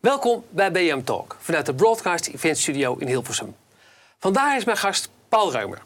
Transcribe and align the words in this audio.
Welkom 0.00 0.44
bij 0.50 0.72
BM 0.72 1.02
Talk 1.02 1.36
vanuit 1.40 1.66
de 1.66 1.74
Broadcast 1.74 2.26
Event 2.26 2.58
Studio 2.58 2.96
in 2.98 3.06
Hilversum. 3.06 3.56
Vandaag 4.18 4.56
is 4.56 4.64
mijn 4.64 4.76
gast 4.76 5.08
Paul 5.28 5.52
Reumer. 5.52 5.82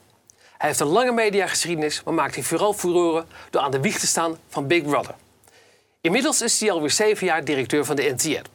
Hij 0.59 0.68
heeft 0.68 0.80
een 0.80 0.87
lange 0.87 1.12
mediageschiedenis, 1.12 2.02
maar 2.04 2.14
maakt 2.14 2.35
hij 2.35 2.45
vooral 2.45 2.72
furoren 2.72 3.27
door 3.50 3.62
aan 3.62 3.70
de 3.70 3.80
wieg 3.80 3.98
te 3.98 4.06
staan 4.06 4.37
van 4.48 4.66
Big 4.66 4.82
Brother. 4.82 5.14
Inmiddels 6.00 6.42
is 6.42 6.61
hij 6.61 6.70
alweer 6.70 6.91
zeven 6.91 7.27
jaar 7.27 7.45
directeur 7.45 7.84
van 7.84 7.96
de 7.96 8.14
NTR. 8.16 8.48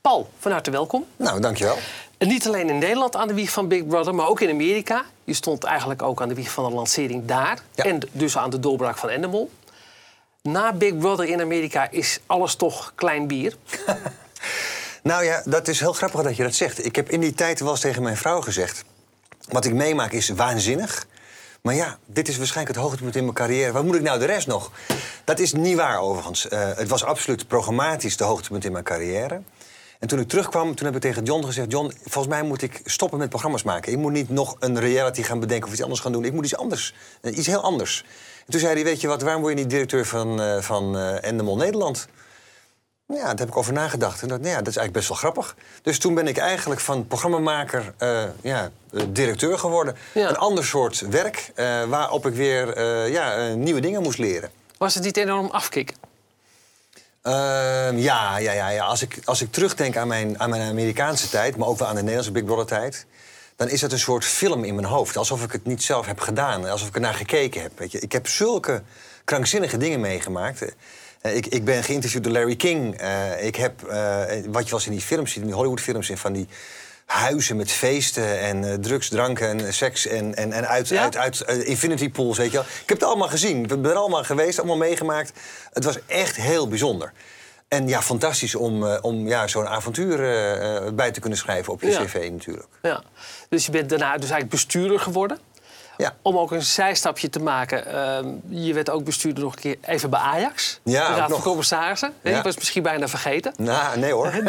Paul, 0.00 0.30
van 0.38 0.52
harte 0.52 0.70
welkom. 0.70 1.06
Nou, 1.16 1.40
dankjewel. 1.40 1.76
En 2.18 2.28
niet 2.28 2.46
alleen 2.46 2.68
in 2.68 2.78
Nederland 2.78 3.16
aan 3.16 3.28
de 3.28 3.34
wieg 3.34 3.50
van 3.50 3.68
Big 3.68 3.86
Brother, 3.86 4.14
maar 4.14 4.28
ook 4.28 4.40
in 4.40 4.50
Amerika. 4.50 5.04
Je 5.24 5.34
stond 5.34 5.64
eigenlijk 5.64 6.02
ook 6.02 6.22
aan 6.22 6.28
de 6.28 6.34
wieg 6.34 6.50
van 6.50 6.64
de 6.64 6.74
lancering 6.74 7.24
daar. 7.24 7.58
Ja. 7.74 7.84
En 7.84 8.00
dus 8.12 8.36
aan 8.36 8.50
de 8.50 8.60
doorbraak 8.60 8.96
van 8.96 9.08
Endemol. 9.08 9.50
Na 10.42 10.72
Big 10.72 10.98
Brother 10.98 11.28
in 11.28 11.40
Amerika 11.40 11.90
is 11.90 12.20
alles 12.26 12.54
toch 12.54 12.92
klein 12.94 13.26
bier. 13.26 13.56
Nou 15.08 15.24
ja, 15.24 15.42
dat 15.44 15.68
is 15.68 15.80
heel 15.80 15.92
grappig 15.92 16.22
dat 16.22 16.36
je 16.36 16.42
dat 16.42 16.54
zegt. 16.54 16.84
Ik 16.84 16.96
heb 16.96 17.10
in 17.10 17.20
die 17.20 17.34
tijd 17.34 17.60
wel 17.60 17.70
eens 17.70 17.80
tegen 17.80 18.02
mijn 18.02 18.16
vrouw 18.16 18.40
gezegd... 18.40 18.84
wat 19.48 19.64
ik 19.64 19.72
meemaak 19.72 20.12
is 20.12 20.28
waanzinnig. 20.28 21.06
Maar 21.62 21.74
ja, 21.74 21.98
dit 22.06 22.28
is 22.28 22.36
waarschijnlijk 22.36 22.76
het 22.76 22.84
hoogtepunt 22.84 23.16
in 23.16 23.22
mijn 23.22 23.34
carrière. 23.34 23.72
Wat 23.72 23.84
moet 23.84 23.94
ik 23.94 24.02
nou 24.02 24.18
de 24.18 24.24
rest 24.24 24.46
nog? 24.46 24.70
Dat 25.24 25.38
is 25.38 25.52
niet 25.52 25.76
waar 25.76 26.00
overigens. 26.00 26.48
Eh, 26.48 26.70
het 26.74 26.88
was 26.88 27.04
absoluut 27.04 27.48
programmatisch 27.48 28.16
de 28.16 28.24
hoogtepunt 28.24 28.64
in 28.64 28.72
mijn 28.72 28.84
carrière. 28.84 29.42
En 29.98 30.08
toen 30.08 30.18
ik 30.18 30.28
terugkwam, 30.28 30.74
toen 30.74 30.86
heb 30.86 30.94
ik 30.94 31.00
tegen 31.00 31.24
John 31.24 31.44
gezegd... 31.44 31.72
John, 31.72 31.92
volgens 32.02 32.34
mij 32.34 32.42
moet 32.42 32.62
ik 32.62 32.80
stoppen 32.84 33.18
met 33.18 33.28
programma's 33.28 33.62
maken. 33.62 33.92
Ik 33.92 33.98
moet 33.98 34.12
niet 34.12 34.28
nog 34.28 34.56
een 34.58 34.80
reality 34.80 35.22
gaan 35.22 35.40
bedenken 35.40 35.66
of 35.66 35.72
iets 35.72 35.82
anders 35.82 36.00
gaan 36.00 36.12
doen. 36.12 36.24
Ik 36.24 36.32
moet 36.32 36.44
iets 36.44 36.56
anders, 36.56 36.94
eh, 37.20 37.36
iets 37.36 37.46
heel 37.46 37.62
anders. 37.62 38.04
En 38.46 38.52
toen 38.52 38.60
zei 38.60 38.74
hij, 38.74 38.84
weet 38.84 39.00
je 39.00 39.08
wat, 39.08 39.22
waarom 39.22 39.42
word 39.42 39.54
je 39.54 39.60
niet 39.60 39.70
directeur 39.70 40.06
van, 40.06 40.40
eh 40.40 40.60
van 40.60 40.98
Endemol 40.98 41.56
Nederland? 41.56 42.08
Ja, 43.14 43.22
daar 43.22 43.38
heb 43.38 43.48
ik 43.48 43.56
over 43.56 43.72
nagedacht. 43.72 44.22
En 44.22 44.28
dat, 44.28 44.40
nou 44.40 44.50
ja, 44.50 44.58
dat 44.58 44.68
is 44.68 44.76
eigenlijk 44.76 44.92
best 44.92 45.08
wel 45.08 45.16
grappig. 45.16 45.56
Dus 45.82 45.98
toen 45.98 46.14
ben 46.14 46.26
ik 46.26 46.36
eigenlijk 46.36 46.80
van 46.80 47.06
programmamaker 47.06 47.94
eh, 47.98 48.22
ja, 48.40 48.70
eh, 48.92 49.02
directeur 49.08 49.58
geworden. 49.58 49.96
Ja. 50.14 50.28
Een 50.28 50.36
ander 50.36 50.64
soort 50.64 51.00
werk 51.00 51.50
eh, 51.54 51.84
waarop 51.84 52.26
ik 52.26 52.34
weer 52.34 52.80
ja, 53.10 53.54
nieuwe 53.54 53.80
dingen 53.80 54.02
moest 54.02 54.18
leren. 54.18 54.50
Was 54.78 54.94
het 54.94 55.04
niet 55.04 55.16
enorm 55.16 55.46
afkicken? 55.46 55.96
Ehm, 57.22 57.96
ja, 57.96 58.38
ja, 58.38 58.52
ja, 58.52 58.68
ja. 58.68 58.84
Als, 58.84 59.02
ik, 59.02 59.18
als 59.24 59.42
ik 59.42 59.52
terugdenk 59.52 59.96
aan 59.96 60.08
mijn, 60.08 60.40
aan 60.40 60.50
mijn 60.50 60.70
Amerikaanse 60.70 61.28
tijd, 61.28 61.56
maar 61.56 61.68
ook 61.68 61.78
wel 61.78 61.88
aan 61.88 61.94
de 61.94 62.00
Nederlandse 62.00 62.32
Big 62.32 62.44
Brother 62.44 62.66
tijd, 62.66 63.06
dan 63.56 63.68
is 63.68 63.80
het 63.80 63.92
een 63.92 63.98
soort 63.98 64.24
film 64.24 64.64
in 64.64 64.74
mijn 64.74 64.86
hoofd. 64.86 65.16
Alsof 65.16 65.42
ik 65.42 65.52
het 65.52 65.64
niet 65.64 65.82
zelf 65.82 66.06
heb 66.06 66.20
gedaan, 66.20 66.68
alsof 66.68 66.88
ik 66.88 66.94
er 66.94 67.00
naar 67.00 67.14
gekeken 67.14 67.62
heb. 67.62 67.78
Weet 67.78 67.92
je. 67.92 67.98
Ik 67.98 68.12
heb 68.12 68.26
zulke 68.26 68.82
krankzinnige 69.24 69.76
dingen 69.76 70.00
meegemaakt. 70.00 70.64
Eh, 71.20 71.36
ik, 71.36 71.46
ik 71.46 71.64
ben 71.64 71.82
geïnterviewd 71.84 72.24
door 72.24 72.32
Larry 72.32 72.56
King. 72.56 72.96
Eh, 72.98 73.44
ik 73.46 73.56
heb, 73.56 73.82
eh, 73.82 74.24
wat 74.26 74.62
je 74.64 74.70
wel 74.70 74.78
eens 74.78 74.86
in 74.86 74.92
die 74.92 75.00
films 75.00 75.30
ziet, 75.32 75.40
in 75.40 75.46
die 75.46 75.56
Hollywood-films, 75.56 76.10
van 76.14 76.32
die 76.32 76.48
huizen 77.06 77.56
met 77.56 77.70
feesten 77.70 78.38
en 78.40 78.64
eh, 78.64 78.74
drugs, 78.74 79.08
dranken 79.08 79.48
en 79.66 79.74
seks 79.74 80.06
en, 80.06 80.34
en, 80.34 80.52
en 80.52 80.68
uit, 80.68 80.88
Ja? 80.88 81.02
uit, 81.02 81.16
uit 81.16 81.40
infinity 81.64 82.10
pools, 82.10 82.38
weet 82.38 82.50
je 82.50 82.56
wel. 82.56 82.66
Ik 82.66 82.88
heb 82.88 82.98
het 82.98 83.08
allemaal 83.08 83.28
gezien. 83.28 83.62
Ik 83.62 83.68
ben 83.68 83.84
er 83.84 83.94
allemaal 83.96 84.24
geweest, 84.24 84.58
allemaal 84.58 84.76
meegemaakt. 84.76 85.32
Het 85.72 85.84
was 85.84 85.98
echt 86.06 86.36
heel 86.36 86.68
bijzonder. 86.68 87.12
En 87.68 87.88
ja, 87.88 88.02
fantastisch 88.02 88.54
om, 88.54 88.84
om 88.84 89.26
ja, 89.26 89.46
zo'n 89.46 89.66
avontuur 89.68 90.16
bij 90.94 91.10
te 91.10 91.20
kunnen 91.20 91.38
schrijven 91.38 91.72
op 91.72 91.82
je 91.82 91.90
Ja. 91.90 92.04
cv 92.04 92.28
natuurlijk. 92.30 92.66
Ja. 92.82 93.02
Dus 93.48 93.66
je 93.66 93.72
bent 93.72 93.88
daarna 93.88 94.12
dus 94.12 94.20
eigenlijk 94.20 94.50
bestuurder 94.50 95.00
geworden. 95.00 95.38
Ja. 95.98 96.14
Om 96.22 96.38
ook 96.38 96.52
een 96.52 96.62
zijstapje 96.62 97.30
te 97.30 97.38
maken. 97.38 97.86
ehm, 97.86 98.26
je 98.48 98.74
werd 98.74 98.90
ook 98.90 99.04
bestuurder 99.04 99.44
nog 99.44 99.52
een 99.54 99.60
keer 99.60 99.76
even 99.82 100.10
bij 100.10 100.20
Ajax. 100.20 100.80
Ja, 100.82 101.08
de 101.08 101.14
Raad 101.14 101.30
van. 101.30 101.40
Commissarissen. 101.40 102.12
Ja. 102.22 102.36
Ik 102.36 102.42
was 102.42 102.56
misschien 102.56 102.82
bijna 102.82 103.08
vergeten. 103.08 103.52
Nou, 103.56 103.98
nee 103.98 104.12
hoor. 104.12 104.32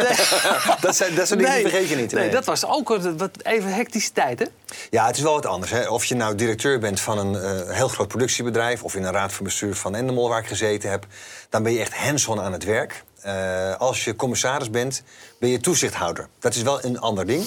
dat 0.80 0.96
zijn, 0.96 1.14
dat 1.14 1.26
soort 1.26 1.38
dingen 1.40 1.54
die 1.54 1.68
vergeet 1.68 1.88
je 1.88 1.96
niet. 1.96 2.12
Nee, 2.12 2.22
nee. 2.22 2.32
dat 2.32 2.44
was 2.44 2.66
ook 2.66 2.88
wat 3.16 3.30
even 3.42 3.74
hectische 3.74 4.12
tijd, 4.12 4.38
hè? 4.38 4.44
Ja, 4.90 5.06
het 5.06 5.16
is 5.16 5.22
wel 5.22 5.32
wat 5.32 5.46
anders. 5.46 5.70
Hè. 5.70 5.88
Of 5.88 6.04
je 6.04 6.14
nou 6.14 6.34
directeur 6.34 6.78
bent 6.78 7.00
van 7.00 7.18
een 7.18 7.34
eh, 7.34 7.74
heel 7.76 7.88
groot 7.88 8.08
productiebedrijf... 8.08 8.82
of 8.82 8.94
in 8.94 9.04
een 9.04 9.12
raad 9.12 9.32
van 9.32 9.44
bestuur 9.44 9.74
van 9.74 9.94
Endemol 9.94 10.28
waar 10.28 10.40
ik 10.40 10.46
gezeten 10.46 10.90
heb... 10.90 11.06
dan 11.48 11.62
ben 11.62 11.72
je 11.72 11.80
echt 11.80 11.94
hands-on 11.94 12.40
aan 12.40 12.52
het 12.52 12.64
werk. 12.64 13.04
Eh, 13.20 13.76
als 13.76 14.04
je 14.04 14.16
commissaris 14.16 14.70
bent, 14.70 15.02
ben 15.38 15.48
je 15.50 15.60
toezichthouder. 15.60 16.28
Dat 16.38 16.54
is 16.54 16.62
wel 16.62 16.84
een 16.84 17.00
ander 17.00 17.26
ding. 17.26 17.46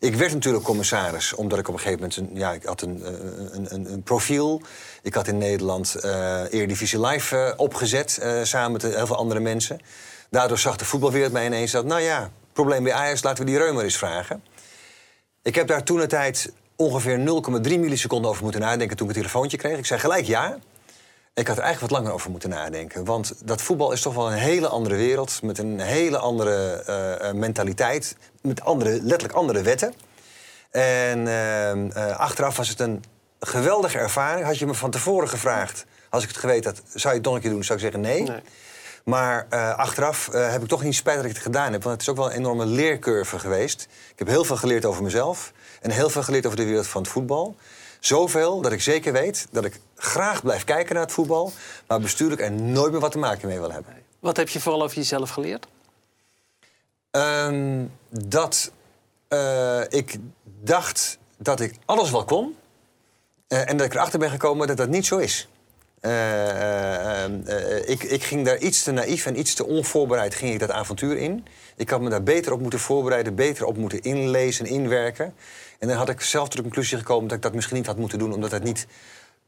Ik 0.00 0.14
werd 0.14 0.32
natuurlijk 0.32 0.64
commissaris, 0.64 1.34
omdat 1.34 1.58
ik 1.58 1.68
op 1.68 1.74
een 1.74 1.80
gegeven 1.80 2.00
moment... 2.00 2.16
Een, 2.16 2.38
ja, 2.38 2.52
ik 2.52 2.64
had 2.64 2.82
een, 2.82 3.02
eh, 3.04 3.12
een, 3.50 3.74
een, 3.74 3.92
een 3.92 4.02
profiel. 4.02 4.62
Ik 5.02 5.14
had 5.14 5.26
in 5.26 5.38
Nederland 5.38 5.94
eh 5.94 6.52
Eredivisie 6.52 7.00
Live 7.00 7.36
eh, 7.36 7.52
opgezet... 7.56 8.20
samen 8.42 8.72
met 8.72 8.82
heel 8.82 9.06
veel 9.06 9.16
andere 9.16 9.40
mensen. 9.40 9.80
Daardoor 10.30 10.58
zag 10.58 10.76
de 10.76 10.84
voetbalwereld 10.84 11.32
mij 11.32 11.46
ineens 11.46 11.72
dat... 11.72 11.84
nou 11.84 12.00
ja, 12.00 12.30
probleem 12.52 12.82
bij 12.82 12.92
Ajax, 12.92 13.22
laten 13.22 13.44
we 13.44 13.50
die 13.50 13.58
Reumer 13.58 13.84
eens 13.84 13.96
vragen. 13.96 14.42
Ik 15.42 15.54
heb 15.54 15.66
daar 15.66 15.82
toen 15.82 15.98
de 15.98 16.06
tijd 16.06 16.52
ongeveer 16.76 17.18
0,3 17.18 17.62
milliseconden 17.62 18.30
over 18.30 18.42
moeten 18.42 18.60
nadenken 18.60 18.96
toen 18.96 19.08
ik 19.08 19.14
het 19.14 19.22
telefoontje 19.22 19.56
kreeg. 19.56 19.78
Ik 19.78 19.86
zei 19.86 20.00
gelijk 20.00 20.26
ja. 20.26 20.58
Ik 21.38 21.46
had 21.46 21.56
er 21.56 21.62
eigenlijk 21.62 21.92
wat 21.92 22.00
langer 22.00 22.14
over 22.14 22.30
moeten 22.30 22.48
nadenken. 22.48 23.04
Want 23.04 23.34
dat 23.44 23.62
voetbal 23.62 23.92
is 23.92 24.00
toch 24.00 24.14
wel 24.14 24.26
een 24.26 24.38
hele 24.38 24.68
andere 24.68 24.96
wereld. 24.96 25.42
Met 25.42 25.58
een 25.58 25.80
hele 25.80 26.18
andere 26.18 26.82
eh, 26.86 27.28
eh, 27.28 27.34
mentaliteit. 27.34 28.16
Met 28.42 28.60
andere, 28.60 28.90
letterlijk 28.90 29.32
andere 29.32 29.62
wetten. 29.62 29.94
En 30.70 31.28
eh, 31.28 31.70
eh, 31.70 32.18
achteraf 32.18 32.56
was 32.56 32.68
het 32.68 32.80
een 32.80 33.04
geweldige 33.40 33.98
ervaring. 33.98 34.46
Had 34.46 34.58
je 34.58 34.66
me 34.66 34.74
van 34.74 34.90
tevoren 34.90 35.28
gevraagd, 35.28 35.84
als 36.10 36.22
ik 36.22 36.28
het 36.28 36.38
geweten 36.38 36.70
had... 36.70 36.82
zou 36.94 37.14
je 37.14 37.20
het 37.20 37.28
nog 37.28 37.34
een 37.34 37.40
keer 37.40 37.50
doen? 37.50 37.64
Zou 37.64 37.78
ik 37.78 37.84
zeggen 37.84 38.00
nee. 38.00 38.22
Nee. 38.22 38.42
Maar 39.04 39.46
achteraf 39.76 40.28
heb 40.32 40.62
ik 40.62 40.68
toch 40.68 40.82
niet 40.82 40.94
spijt 40.94 41.16
dat 41.16 41.24
ik 41.24 41.32
het 41.32 41.42
gedaan 41.42 41.72
heb. 41.72 41.82
Want 41.82 41.92
het 41.92 42.02
is 42.02 42.08
ook 42.08 42.16
wel 42.16 42.26
een 42.26 42.36
enorme 42.36 42.66
leercurve 42.66 43.38
geweest. 43.38 43.88
Ik 44.12 44.18
heb 44.18 44.28
heel 44.28 44.44
veel 44.44 44.56
geleerd 44.56 44.84
over 44.84 45.02
mezelf. 45.02 45.52
En 45.80 45.90
heel 45.90 46.10
veel 46.10 46.22
geleerd 46.22 46.46
over 46.46 46.58
de 46.58 46.64
wereld 46.64 46.86
van 46.86 47.02
het 47.02 47.10
voetbal. 47.10 47.56
Zoveel 48.00 48.60
dat 48.60 48.72
ik 48.72 48.80
zeker 48.80 49.12
weet 49.12 49.46
dat 49.50 49.64
ik 49.64 49.80
graag 49.96 50.42
blijf 50.42 50.64
kijken 50.64 50.94
naar 50.94 51.02
het 51.04 51.12
voetbal. 51.12 51.52
Maar 51.86 52.00
bestuurlijk 52.00 52.40
er 52.40 52.52
nooit 52.52 52.90
meer 52.92 53.00
wat 53.00 53.12
te 53.12 53.18
maken 53.18 53.48
mee 53.48 53.58
wil 53.58 53.72
hebben. 53.72 53.92
Wat 54.18 54.36
heb 54.36 54.48
je 54.48 54.60
vooral 54.60 54.82
over 54.82 54.96
jezelf 54.96 55.30
geleerd? 55.30 55.66
Ehm, 57.10 57.84
dat 58.10 58.70
eh, 59.28 59.80
ik 59.88 60.16
dacht 60.60 61.18
dat 61.38 61.60
ik 61.60 61.74
alles 61.84 62.10
wel 62.10 62.24
kon. 62.24 62.56
eh, 63.48 63.68
en 63.70 63.76
dat 63.76 63.86
ik 63.86 63.94
erachter 63.94 64.18
ben 64.18 64.30
gekomen 64.30 64.66
dat 64.66 64.76
dat 64.76 64.88
niet 64.88 65.06
zo 65.06 65.16
is. 65.16 65.48
Eh, 66.00 67.24
eh, 67.24 67.24
eh, 67.46 67.88
ik, 67.88 68.02
ik 68.02 68.24
ging 68.24 68.44
daar 68.44 68.58
iets 68.58 68.82
te 68.82 68.90
naïef 68.90 69.26
en 69.26 69.38
iets 69.38 69.54
te 69.54 69.66
onvoorbereid 69.66 70.34
ging 70.34 70.52
ik 70.52 70.58
dat 70.58 70.70
avontuur 70.70 71.16
in. 71.16 71.46
Ik 71.76 71.90
had 71.90 72.00
me 72.00 72.08
daar 72.10 72.22
beter 72.22 72.52
op 72.52 72.60
moeten 72.60 72.78
voorbereiden, 72.78 73.34
beter 73.34 73.64
op 73.64 73.76
moeten 73.76 74.02
inlezen, 74.02 74.66
inwerken. 74.66 75.34
En 75.78 75.88
dan 75.88 75.96
had 75.96 76.08
ik 76.08 76.20
zelf 76.20 76.44
tot 76.48 76.56
de 76.56 76.62
conclusie 76.62 76.98
gekomen 76.98 77.28
dat 77.28 77.36
ik 77.36 77.42
dat 77.42 77.54
misschien 77.54 77.76
niet 77.76 77.86
had 77.86 77.96
moeten 77.96 78.18
doen, 78.18 78.32
omdat 78.32 78.50
dat 78.50 78.62
niet 78.62 78.86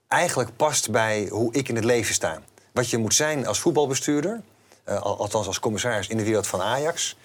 eigenlijk 0.09 0.57
past 0.57 0.91
bij 0.91 1.27
hoe 1.31 1.53
ik 1.55 1.69
in 1.69 1.75
het 1.75 1.85
leven 1.85 2.15
sta. 2.15 2.41
Wat 2.73 2.91
je 2.91 2.99
moet 2.99 3.15
zijn 3.15 3.47
als 3.47 3.61
voetbalbestuurder, 3.61 4.41
eh, 4.85 5.03
al- 5.03 5.19
althans 5.19 5.47
als 5.47 5.61
commissaris 5.61 6.09
in 6.09 6.17
de 6.17 6.25
wereld 6.25 6.47
van 6.47 6.61
Ajax, 6.61 7.17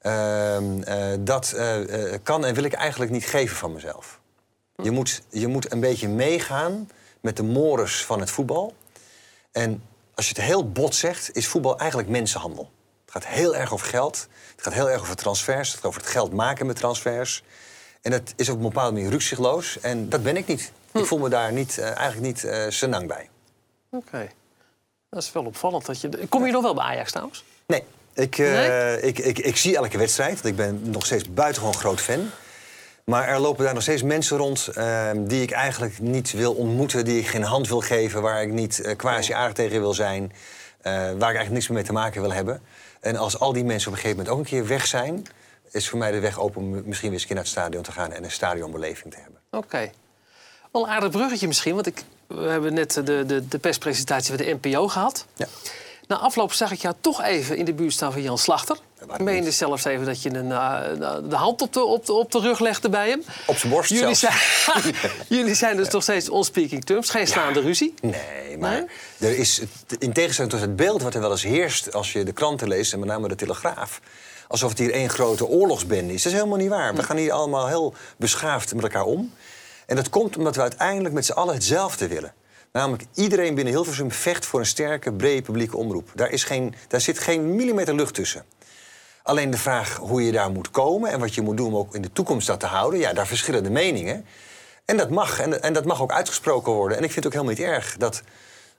ehm, 0.00 0.82
eh, 0.82 1.12
dat 1.20 1.52
eh, 1.52 2.14
kan 2.22 2.44
en 2.44 2.54
wil 2.54 2.64
ik 2.64 2.72
eigenlijk 2.72 3.10
niet 3.10 3.26
geven 3.26 3.56
van 3.56 3.72
mezelf. 3.72 4.20
Je 4.82 4.90
moet, 4.90 5.22
je 5.30 5.46
moet 5.46 5.72
een 5.72 5.80
beetje 5.80 6.08
meegaan 6.08 6.90
met 7.20 7.36
de 7.36 7.42
mores 7.42 8.04
van 8.04 8.20
het 8.20 8.30
voetbal. 8.30 8.74
En 9.52 9.82
als 10.14 10.28
je 10.28 10.34
het 10.34 10.44
heel 10.44 10.70
bot 10.72 10.94
zegt, 10.94 11.36
is 11.36 11.46
voetbal 11.46 11.78
eigenlijk 11.78 12.08
mensenhandel. 12.08 12.70
Het 13.04 13.14
gaat 13.14 13.26
heel 13.26 13.56
erg 13.56 13.72
over 13.72 13.86
geld. 13.86 14.28
Het 14.54 14.64
gaat 14.64 14.72
heel 14.72 14.90
erg 14.90 15.00
over 15.00 15.16
transfers. 15.16 15.68
Het 15.68 15.76
gaat 15.76 15.86
over 15.86 16.00
het 16.00 16.10
geld 16.10 16.32
maken 16.32 16.66
met 16.66 16.76
transfers. 16.76 17.42
En 18.06 18.12
dat 18.12 18.32
is 18.36 18.48
op 18.48 18.56
een 18.56 18.62
bepaalde 18.62 18.92
manier 18.92 19.10
rukzichtloos. 19.10 19.80
En 19.80 20.08
dat 20.08 20.22
ben 20.22 20.36
ik 20.36 20.46
niet. 20.46 20.72
Ik 20.92 21.04
voel 21.04 21.18
me 21.18 21.28
daar 21.28 21.52
niet, 21.52 21.78
eh, 21.78 21.84
eigenlijk 21.84 22.20
niet 22.20 22.44
eh 22.44 22.64
senang 22.68 23.08
bij. 23.08 23.28
Oké. 23.90 24.28
Dat 25.10 25.22
is 25.22 25.32
wel 25.32 25.44
opvallend. 25.44 25.86
Dat 25.86 26.00
je... 26.00 26.26
Kom 26.28 26.46
je 26.46 26.52
nog 26.52 26.62
wel 26.62 26.74
bij 26.74 26.84
Ajax 26.84 27.10
trouwens? 27.10 27.44
Nee. 27.66 27.82
Ik, 28.14 28.38
eh, 28.38 28.52
Nee? 28.52 29.00
Ik, 29.00 29.18
ik, 29.18 29.38
ik 29.38 29.56
zie 29.56 29.76
elke 29.76 29.98
wedstrijd. 29.98 30.32
Want 30.32 30.44
ik 30.44 30.56
ben 30.56 30.90
nog 30.90 31.06
steeds 31.06 31.32
buitengewoon 31.32 31.74
groot 31.74 32.00
fan. 32.00 32.30
Maar 33.04 33.28
er 33.28 33.38
lopen 33.38 33.64
daar 33.64 33.74
nog 33.74 33.82
steeds 33.82 34.02
mensen 34.02 34.36
rond 34.36 34.68
eh, 34.68 35.10
die 35.16 35.42
ik 35.42 35.50
eigenlijk 35.50 36.00
niet 36.00 36.32
wil 36.32 36.54
ontmoeten, 36.54 37.04
die 37.04 37.18
ik 37.18 37.26
geen 37.26 37.42
hand 37.42 37.68
wil 37.68 37.80
geven, 37.80 38.22
waar 38.22 38.42
ik 38.42 38.52
niet 38.52 38.80
eh, 38.80 38.96
quasi 38.96 39.32
aardig 39.32 39.54
tegen 39.54 39.80
wil 39.80 39.94
zijn, 39.94 40.32
waar 40.82 41.14
ik 41.14 41.20
eigenlijk 41.20 41.50
niks 41.50 41.68
meer 41.68 41.76
mee 41.76 41.86
te 41.86 41.92
maken 41.92 42.20
wil 42.20 42.32
hebben. 42.32 42.60
En 43.00 43.16
als 43.16 43.38
al 43.38 43.52
die 43.52 43.64
mensen 43.64 43.88
op 43.88 43.94
een 43.94 44.00
gegeven 44.00 44.24
moment 44.24 44.36
ook 44.36 44.44
een 44.44 44.50
keer 44.50 44.66
weg 44.66 44.86
zijn, 44.86 45.26
is 45.70 45.88
voor 45.88 45.98
mij 45.98 46.10
de 46.10 46.20
weg 46.20 46.38
open 46.38 46.62
om 46.62 46.70
misschien 46.70 47.10
weer 47.10 47.18
eens 47.18 47.28
naar 47.28 47.38
het 47.38 47.48
stadion 47.48 47.82
te 47.82 47.92
gaan 47.92 48.12
en 48.12 48.24
een 48.24 48.30
stadionbeleving 48.30 49.14
te 49.14 49.20
hebben. 49.20 49.40
Oké. 49.50 49.90
Wel 50.72 50.84
een 50.84 50.90
aardig 50.90 51.10
bruggetje 51.10 51.46
misschien, 51.46 51.74
want 51.74 51.86
ik, 51.86 52.02
we 52.26 52.40
hebben 52.40 52.74
net 52.74 52.92
de, 52.94 53.24
de, 53.26 53.48
de 53.48 53.58
perspresentatie 53.58 54.36
van 54.36 54.46
de 54.46 54.58
NPO 54.60 54.88
gehad. 54.88 55.26
Ja. 55.34 55.46
Na 56.06 56.16
afloop 56.16 56.52
zag 56.52 56.72
ik 56.72 56.80
jou 56.80 56.94
toch 57.00 57.22
even 57.22 57.56
in 57.56 57.64
de 57.64 57.74
buurt 57.74 57.92
staan 57.92 58.12
van 58.12 58.22
Jan 58.22 58.38
Slachter. 58.38 58.78
Ik 59.14 59.20
meende 59.20 59.50
zelfs 59.50 59.84
even 59.84 60.06
dat 60.06 60.22
je 60.22 60.34
een, 60.34 60.52
eh, 60.52 60.80
de 61.28 61.36
hand 61.36 61.62
op 61.62 61.72
de, 61.72 61.84
op, 61.84 62.06
de, 62.06 62.12
op 62.12 62.32
de 62.32 62.40
rug 62.40 62.60
legde 62.60 62.88
bij 62.88 63.08
hem. 63.08 63.22
Op 63.46 63.56
zijn 63.56 63.72
borst 63.72 63.90
Jullie 63.90 64.14
zelfs. 64.14 64.64
zijn, 64.64 64.94
jullie 65.38 65.54
zijn 65.54 65.76
dus 65.76 65.88
nog 65.88 66.02
steeds 66.02 66.28
on 66.28 66.44
speaking 66.44 66.84
terms. 66.84 67.10
Geen 67.10 67.26
slaande 67.26 67.60
ruzie. 67.60 67.94
Nee, 68.00 68.58
maar 68.58 68.84
er 69.18 69.38
is, 69.38 69.62
in 69.98 70.12
tegenstelling 70.12 70.52
tot 70.52 70.62
het 70.62 70.76
beeld 70.76 71.02
wat 71.02 71.14
er 71.14 71.20
wel 71.20 71.30
eens 71.30 71.42
heerst 71.42 71.94
als 71.94 72.12
je 72.12 72.24
de 72.24 72.32
kranten 72.32 72.68
leest, 72.68 72.92
en 72.92 72.98
met 72.98 73.08
name 73.08 73.28
de 73.28 73.34
Telegraaf, 73.34 74.00
alsof 74.48 74.68
het 74.68 74.78
hier 74.78 74.92
één 74.92 75.10
grote 75.10 75.46
oorlogsbende 75.46 76.12
is. 76.12 76.22
Dat 76.22 76.32
is 76.32 76.38
helemaal 76.38 76.58
niet 76.58 76.68
waar. 76.68 76.94
We 76.94 77.02
gaan 77.02 77.16
hier 77.16 77.32
allemaal 77.32 77.66
heel 77.66 77.94
beschaafd 78.16 78.74
met 78.74 78.84
elkaar 78.84 79.04
om. 79.04 79.32
En 79.86 79.96
dat 79.96 80.08
komt 80.08 80.36
omdat 80.36 80.56
we 80.56 80.62
uiteindelijk 80.62 81.14
met 81.14 81.24
z'n 81.24 81.32
allen 81.32 81.54
hetzelfde 81.54 82.08
willen. 82.08 82.34
Namelijk, 82.72 83.04
iedereen 83.14 83.54
binnen 83.54 83.72
Hilversum 83.72 84.12
vecht 84.12 84.46
voor 84.46 84.60
een 84.60 84.66
sterke, 84.66 85.12
brede 85.12 85.42
publieke 85.42 85.76
omroep. 85.76 86.10
Daar, 86.14 86.30
is 86.30 86.44
geen, 86.44 86.74
daar 86.88 87.00
zit 87.00 87.18
geen 87.18 87.54
millimeter 87.54 87.94
lucht 87.94 88.14
tussen. 88.14 88.44
Alleen 89.26 89.50
de 89.50 89.58
vraag 89.58 89.96
hoe 89.96 90.24
je 90.24 90.32
daar 90.32 90.50
moet 90.50 90.70
komen 90.70 91.10
en 91.10 91.20
wat 91.20 91.34
je 91.34 91.42
moet 91.42 91.56
doen 91.56 91.66
om 91.66 91.76
ook 91.76 91.94
in 91.94 92.02
de 92.02 92.12
toekomst 92.12 92.46
dat 92.46 92.60
te 92.60 92.66
houden, 92.66 93.00
ja, 93.00 93.12
daar 93.12 93.26
verschillen 93.26 93.62
de 93.62 93.70
meningen. 93.70 94.26
En 94.84 94.96
dat 94.96 95.10
mag, 95.10 95.40
en, 95.40 95.62
en 95.62 95.72
dat 95.72 95.84
mag 95.84 96.02
ook 96.02 96.12
uitgesproken 96.12 96.72
worden. 96.72 96.96
En 96.98 97.04
ik 97.04 97.10
vind 97.12 97.24
het 97.24 97.34
ook 97.34 97.40
helemaal 97.40 97.64
niet 97.66 97.74
erg 97.74 97.96
dat 97.96 98.22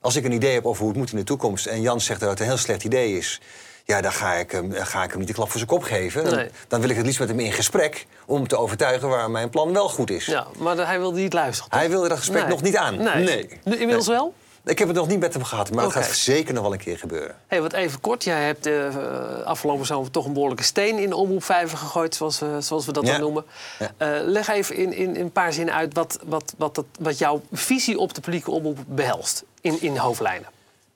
als 0.02 0.16
ik 0.16 0.26
een 0.26 0.32
idee 0.32 0.54
heb 0.54 0.66
over 0.66 0.80
hoe 0.82 0.90
het 0.90 0.98
moet 1.00 1.12
in 1.12 1.18
de 1.18 1.24
toekomst 1.24 1.66
en 1.66 1.82
Jan 1.82 2.02
zegt 2.02 2.20
dat 2.20 2.30
het 2.30 2.40
een 2.40 2.46
heel 2.46 2.58
slecht 2.58 2.84
idee 2.84 3.18
is, 3.18 3.42
ja, 3.86 4.02
dan 4.02 4.12
ga 4.12 4.34
ik 4.34 4.52
hem, 4.52 4.72
ga 4.74 5.04
ik 5.04 5.10
hem 5.10 5.20
niet 5.20 5.28
de 5.28 5.34
klap 5.34 5.48
voor 5.50 5.58
zijn 5.58 5.70
kop 5.70 5.84
geven. 5.84 6.24
Dan, 6.24 6.36
Nee. 6.36 6.50
dan 6.68 6.82
wil 6.82 6.90
ik 6.90 6.96
het 6.96 7.06
liefst 7.06 7.20
met 7.20 7.30
hem 7.30 7.40
in 7.40 7.52
gesprek 7.52 8.06
om 8.26 8.36
hem 8.36 8.48
te 8.48 8.58
overtuigen 8.58 9.10
waar 9.10 9.32
mijn 9.32 9.50
plan 9.50 9.74
wel 9.74 9.90
goed 9.90 10.10
is. 10.10 10.26
Ja, 10.26 10.48
maar 10.58 10.78
hij 10.88 11.00
wilde 11.00 11.20
niet 11.20 11.34
luisteren. 11.34 11.72
toch? 11.72 11.80
Hij 11.80 11.90
wilde 11.90 12.08
dat 12.08 12.18
gesprek 12.18 12.42
Nee. 12.42 12.50
nog 12.50 12.62
niet 12.62 12.76
aan. 12.78 12.98
Nee. 13.04 13.60
Nu 13.64 13.76
Inmiddels 13.78 14.08
wel? 14.08 14.34
Ik 14.68 14.80
heb 14.80 14.88
het 14.88 14.98
nog 14.98 15.08
niet 15.08 15.19
met 15.19 15.34
hem 15.34 15.44
gehad, 15.44 15.72
maar 15.72 15.84
het 15.84 15.94
gaat 15.94 16.06
zeker 16.16 16.54
nog 16.54 16.64
wel 16.64 16.74
een 16.74 16.80
keer 16.80 16.98
gebeuren. 16.98 17.36
Hey, 17.48 17.62
wat 17.62 17.74
even 17.74 18.02
kort. 18.02 18.24
Jij 18.24 18.46
hebt 18.46 18.66
eh, 18.66 18.86
afgelopen 19.44 19.86
zomer 19.86 20.12
toch 20.12 20.25
een 20.25 20.34
behoorlijke 20.34 20.64
steen 20.64 20.98
in 20.98 21.10
de 21.10 21.16
omroepvijver 21.16 21.78
gegooid, 21.78 22.16
zoals 22.16 22.40
we, 22.40 22.58
zoals 22.60 22.86
we 22.86 22.92
dat 22.92 23.06
Ja. 23.06 23.12
dan 23.12 23.22
noemen. 23.22 23.46
Ja. 23.80 23.92
Eh, 23.98 24.10
leg 24.24 24.48
even 24.48 24.75
in, 24.75 24.94
in, 24.94 25.16
in 25.16 25.22
een 25.22 25.31
paar 25.31 25.54
zinnen 25.54 25.74
uit 25.74 25.94
wat, 25.94 26.19
wat, 26.25 26.54
wat, 26.58 26.75
dat, 26.75 26.86
wat 27.00 27.18
jouw 27.18 27.42
visie 27.52 28.00
op 28.00 28.14
de 28.14 28.22
publieke 28.22 28.52
omroep 28.52 28.80
behelst. 28.88 29.44
In, 29.62 29.81
in 29.81 29.98
hoofdlijnen. 29.98 30.50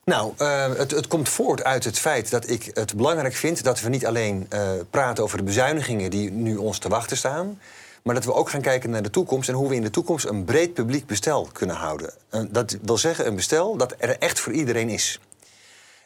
Nou, 0.06 0.34
eh, 0.38 0.66
het, 0.78 0.92
het 0.92 1.08
komt 1.08 1.30
voort 1.30 1.64
uit 1.64 1.84
het 1.84 2.00
feit 2.00 2.32
dat 2.32 2.50
ik 2.50 2.70
het 2.74 2.96
belangrijk 2.96 3.34
vind 3.36 3.64
dat 3.64 3.82
we 3.82 3.90
niet 3.90 4.06
alleen 4.06 4.48
praten 4.90 5.24
over 5.24 5.38
de 5.38 5.44
bezuinigingen 5.44 6.10
die 6.10 6.32
nu 6.32 6.56
ons 6.56 6.78
te 6.78 6.90
wachten 6.90 7.18
staan, 7.18 7.60
maar 8.04 8.16
dat 8.16 8.26
we 8.26 8.34
ook 8.34 8.50
gaan 8.50 8.62
kijken 8.62 8.90
naar 8.90 9.04
de 9.04 9.10
toekomst 9.10 9.50
en 9.50 9.56
hoe 9.56 9.70
we 9.70 9.76
in 9.76 9.82
de 9.82 9.90
toekomst 9.90 10.26
een 10.26 10.44
breed 10.44 10.74
publiek 10.74 11.06
bestel 11.06 11.50
kunnen 11.52 11.76
houden. 11.76 12.14
Dat 12.50 12.78
wil 12.82 12.98
zeggen 12.98 13.28
een 13.28 13.36
bestel 13.36 13.78
dat 13.78 13.96
er 13.98 14.18
echt 14.18 14.40
voor 14.40 14.54
iedereen 14.54 14.90
is. 14.90 15.20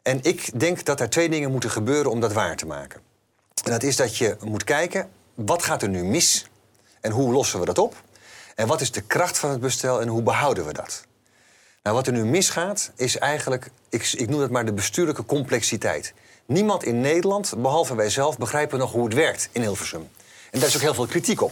En 0.04 0.20
ik 0.22 0.60
denk 0.60 0.86
dat 0.86 1.00
er 1.00 1.10
twee 1.10 1.30
dingen 1.30 1.52
moeten 1.52 1.70
gebeuren 1.70 2.12
om 2.12 2.20
dat 2.20 2.34
waar 2.34 2.56
te 2.56 2.66
maken. 2.66 3.02
En 3.64 3.72
dat 3.72 3.84
is 3.84 3.96
dat 3.96 4.18
je 4.18 4.38
moet 4.44 4.64
kijken, 4.64 5.10
wat 5.34 5.64
gaat 5.64 5.82
er 5.82 5.90
nu 5.90 6.04
mis 6.04 6.48
en 7.02 7.12
hoe 7.12 7.32
lossen 7.32 7.60
we 7.60 7.66
dat 7.66 7.78
op? 7.78 7.96
En 8.56 8.68
wat 8.68 8.82
is 8.82 8.92
de 8.92 9.02
kracht 9.02 9.38
van 9.38 9.50
het 9.50 9.60
bestel 9.60 10.02
en 10.02 10.08
hoe 10.08 10.22
behouden 10.22 10.66
we 10.66 10.74
dat? 10.74 11.06
Nou, 11.84 11.96
wat 11.96 12.08
er 12.08 12.14
nu 12.14 12.26
misgaat, 12.26 12.92
is 12.96 13.18
eigenlijk, 13.18 13.70
ik, 13.90 14.12
ik 14.12 14.30
noem 14.30 14.42
het 14.42 14.52
maar 14.52 14.66
de 14.66 14.74
bestuurlijke 14.74 15.26
complexiteit. 15.26 16.14
Niemand 16.46 16.84
in 16.84 17.02
Nederland, 17.02 17.54
behalve 17.58 17.96
wij 17.96 18.10
zelf, 18.10 18.38
begrijpen 18.38 18.80
nog 18.80 18.92
hoe 18.92 19.04
het 19.04 19.14
werkt 19.14 19.50
in 19.52 19.62
Hilversum. 19.62 20.10
En 20.52 20.60
daar 20.60 20.70
is 20.70 20.76
ook 20.76 20.82
heel 20.82 20.94
veel 20.94 21.06
kritiek 21.06 21.42
op. 21.42 21.52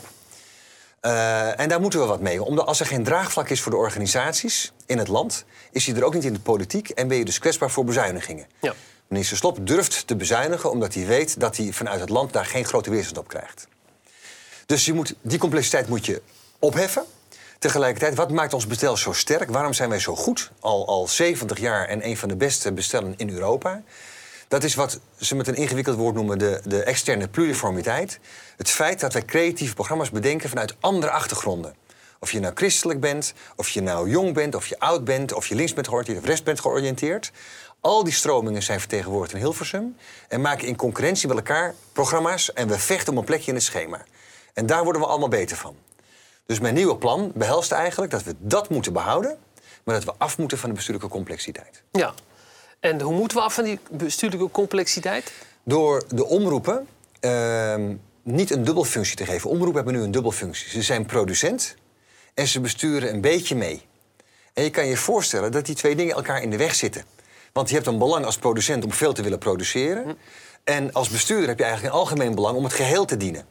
Eh, 1.04 1.60
en 1.60 1.70
daar 1.70 1.82
moeten 1.82 2.00
we 2.00 2.06
wat 2.06 2.20
mee. 2.20 2.44
Omdat 2.44 2.66
als 2.66 2.80
er 2.80 2.86
geen 2.86 3.04
draagvlak 3.04 3.50
is 3.50 3.62
voor 3.62 3.72
de 3.72 3.78
organisaties 3.78 4.72
in 4.86 4.98
het 4.98 5.08
land, 5.08 5.46
is 5.72 5.86
hij 5.86 5.96
er 5.96 6.04
ook 6.04 6.14
niet 6.14 6.24
in 6.24 6.34
de 6.34 6.40
politiek 6.40 6.90
en 6.90 7.08
ben 7.08 7.18
je 7.18 7.26
dus 7.26 7.40
kwetsbaar 7.40 7.72
voor 7.72 7.84
bezuinigingen. 7.84 8.46
Ja. 8.62 8.74
Minister 9.08 9.38
Slop 9.38 9.68
durft 9.68 10.08
te 10.08 10.16
bezuinigen 10.16 10.72
omdat 10.72 10.94
hij 10.94 11.06
weet 11.06 11.40
dat 11.40 11.58
hij 11.58 11.72
vanuit 11.72 12.00
het 12.00 12.10
land 12.10 12.34
daar 12.34 12.46
geen 12.46 12.66
grote 12.66 12.90
weerstand 12.90 13.18
op 13.18 13.28
krijgt. 13.28 13.68
Dus 14.66 14.86
je 14.86 14.94
moet, 14.94 15.16
die 15.22 15.40
complexiteit 15.40 15.88
moet 15.88 16.06
je 16.06 16.22
opheffen. 16.60 17.04
Tegelijkertijd, 17.60 18.16
wat 18.16 18.32
maakt 18.32 18.54
ons 18.54 18.68
bestel 18.68 18.98
zo 18.98 19.14
sterk? 19.14 19.50
Waarom 19.50 19.74
zijn 19.74 19.90
wij 19.90 20.00
zo 20.00 20.16
goed? 20.16 20.52
Al, 20.60 20.88
al 20.88 21.08
70 21.08 21.60
jaar 21.60 21.88
en 21.88 22.08
een 22.08 22.18
van 22.18 22.30
de 22.30 22.36
beste 22.36 22.72
bestellen 22.72 23.14
in 23.18 23.30
Europa. 23.30 23.84
Dat 24.54 24.64
is 24.64 24.76
wat 24.76 25.00
ze 25.20 25.36
met 25.36 25.48
een 25.48 25.56
ingewikkeld 25.56 25.98
woord 25.98 26.16
noemen 26.16 26.38
de, 26.38 26.62
de 26.66 26.84
externe 26.84 27.28
pluriformiteit. 27.28 28.20
Het 28.58 28.70
feit 28.70 29.00
dat 29.00 29.14
wij 29.14 29.26
creatieve 29.26 29.74
programma's 29.74 30.10
bedenken 30.10 30.50
vanuit 30.50 30.76
andere 30.80 31.12
achtergronden. 31.12 31.76
Of 32.20 32.32
je 32.32 32.40
nou 32.40 32.54
christelijk 32.56 33.00
bent, 33.00 33.34
of 33.56 33.70
je 33.70 33.82
nou 33.82 34.10
jong 34.10 34.34
bent, 34.34 34.56
of 34.56 34.68
je 34.68 34.80
oud 34.80 35.04
bent, 35.04 35.34
of 35.34 35.48
je 35.48 35.56
links 35.56 35.74
bent 35.74 35.88
georiënteerd 35.88 36.20
of 36.20 36.26
rechts 36.26 36.44
bent 36.44 36.60
georiënteerd. 36.60 37.32
Al 37.80 38.04
die 38.04 38.14
stromingen 38.14 38.64
zijn 38.64 38.80
vertegenwoordigd 38.80 39.34
in 39.34 39.40
Hilversum 39.40 39.96
en 40.28 40.42
maken 40.42 40.68
in 40.68 40.76
concurrentie 40.76 41.28
met 41.28 41.38
elkaar 41.38 41.76
programma's 41.92 42.54
en 42.54 42.68
we 42.68 42.80
vechten 42.80 43.14
om 43.14 43.20
een 43.20 43.26
plekje 43.26 43.48
in 43.48 43.56
het 43.56 43.64
schema. 43.64 44.06
En 44.54 44.66
daar 44.66 44.84
worden 44.84 45.02
we 45.02 45.08
allemaal 45.08 45.30
beter 45.30 45.58
van. 45.58 45.76
Dus 46.46 46.60
mijn 46.60 46.74
nieuwe 46.74 46.98
plan 46.98 47.32
behelst 47.36 47.72
eigenlijk 47.72 48.12
dat 48.12 48.24
we 48.24 48.36
dat 48.40 48.70
moeten 48.70 48.94
behouden, 48.94 49.38
maar 49.84 49.96
dat 49.96 50.04
we 50.04 50.14
af 50.18 50.38
moeten 50.38 50.58
van 50.58 50.70
de 50.70 50.76
bestuurlijke 50.76 51.10
complexiteit. 51.10 51.84
ja. 51.92 52.14
En 52.84 53.02
hoe 53.02 53.14
moeten 53.14 53.38
we 53.38 53.44
af 53.44 53.54
van 53.54 53.64
die 53.64 53.80
bestuurlijke 53.92 54.50
complexiteit? 54.52 55.32
Door 55.64 56.04
de 56.08 56.26
omroepen 56.26 56.88
ehm, 57.20 57.96
niet 58.24 58.52
een 58.52 58.64
dubbelfunctie 58.64 59.16
te 59.16 59.26
geven. 59.26 59.50
Omroepen 59.50 59.76
hebben 59.76 59.94
nu 59.94 60.02
een 60.02 60.12
dubbelfunctie. 60.12 60.70
Ze 60.70 60.82
zijn 60.82 61.06
producent 61.06 61.76
en 62.34 62.48
ze 62.48 62.60
besturen 62.60 63.14
een 63.14 63.22
beetje 63.22 63.56
mee. 63.56 63.82
En 64.54 64.64
je 64.64 64.70
kan 64.70 64.86
je 64.86 64.98
voorstellen 64.98 65.52
dat 65.52 65.66
die 65.66 65.76
twee 65.76 65.96
dingen 65.96 66.16
elkaar 66.16 66.42
in 66.42 66.50
de 66.50 66.58
weg 66.58 66.76
zitten. 66.76 67.04
Want 67.54 67.70
je 67.70 67.76
hebt 67.76 67.88
een 67.88 67.98
belang 67.98 68.26
als 68.26 68.38
producent 68.38 68.84
om 68.84 68.92
veel 68.92 69.14
te 69.14 69.22
willen 69.22 69.40
produceren. 69.40 70.18
En 70.64 70.94
als 70.94 71.10
bestuurder 71.10 71.48
heb 71.48 71.58
je 71.58 71.64
eigenlijk 71.64 71.94
een 71.94 72.00
algemeen 72.00 72.36
belang 72.36 72.58
om 72.58 72.64
het 72.64 72.74
geheel 72.74 73.06
te 73.06 73.18
dienen. 73.18 73.46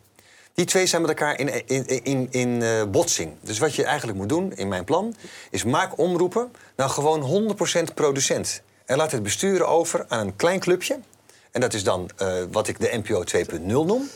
Die 0.54 0.66
twee 0.66 0.86
zijn 0.86 1.02
met 1.02 1.10
elkaar 1.10 1.38
in, 1.38 1.66
in, 1.66 1.86
in, 2.04 2.28
in 2.30 2.62
eh, 2.62 2.84
botsing. 2.84 3.32
Dus 3.40 3.58
wat 3.58 3.74
je 3.74 3.84
eigenlijk 3.84 4.18
moet 4.18 4.28
doen, 4.28 4.52
in 4.56 4.68
mijn 4.68 4.84
plan, 4.84 5.14
is 5.50 5.64
maak 5.64 5.98
omroepen 5.98 6.52
nou 6.76 6.90
gewoon 6.90 7.54
100% 7.90 7.94
producent. 7.94 8.62
En 8.84 8.96
laat 8.96 9.12
het 9.12 9.22
besturen 9.22 9.68
over 9.68 10.04
aan 10.08 10.26
een 10.26 10.36
klein 10.36 10.60
clubje. 10.60 10.98
En 11.50 11.60
dat 11.60 11.74
is 11.74 11.84
dan 11.84 12.10
eh, 12.16 12.34
wat 12.50 12.68
ik 12.68 12.80
de 12.80 13.02
NPO 13.04 13.24
2.0 13.36 13.64
noem. 13.66 14.08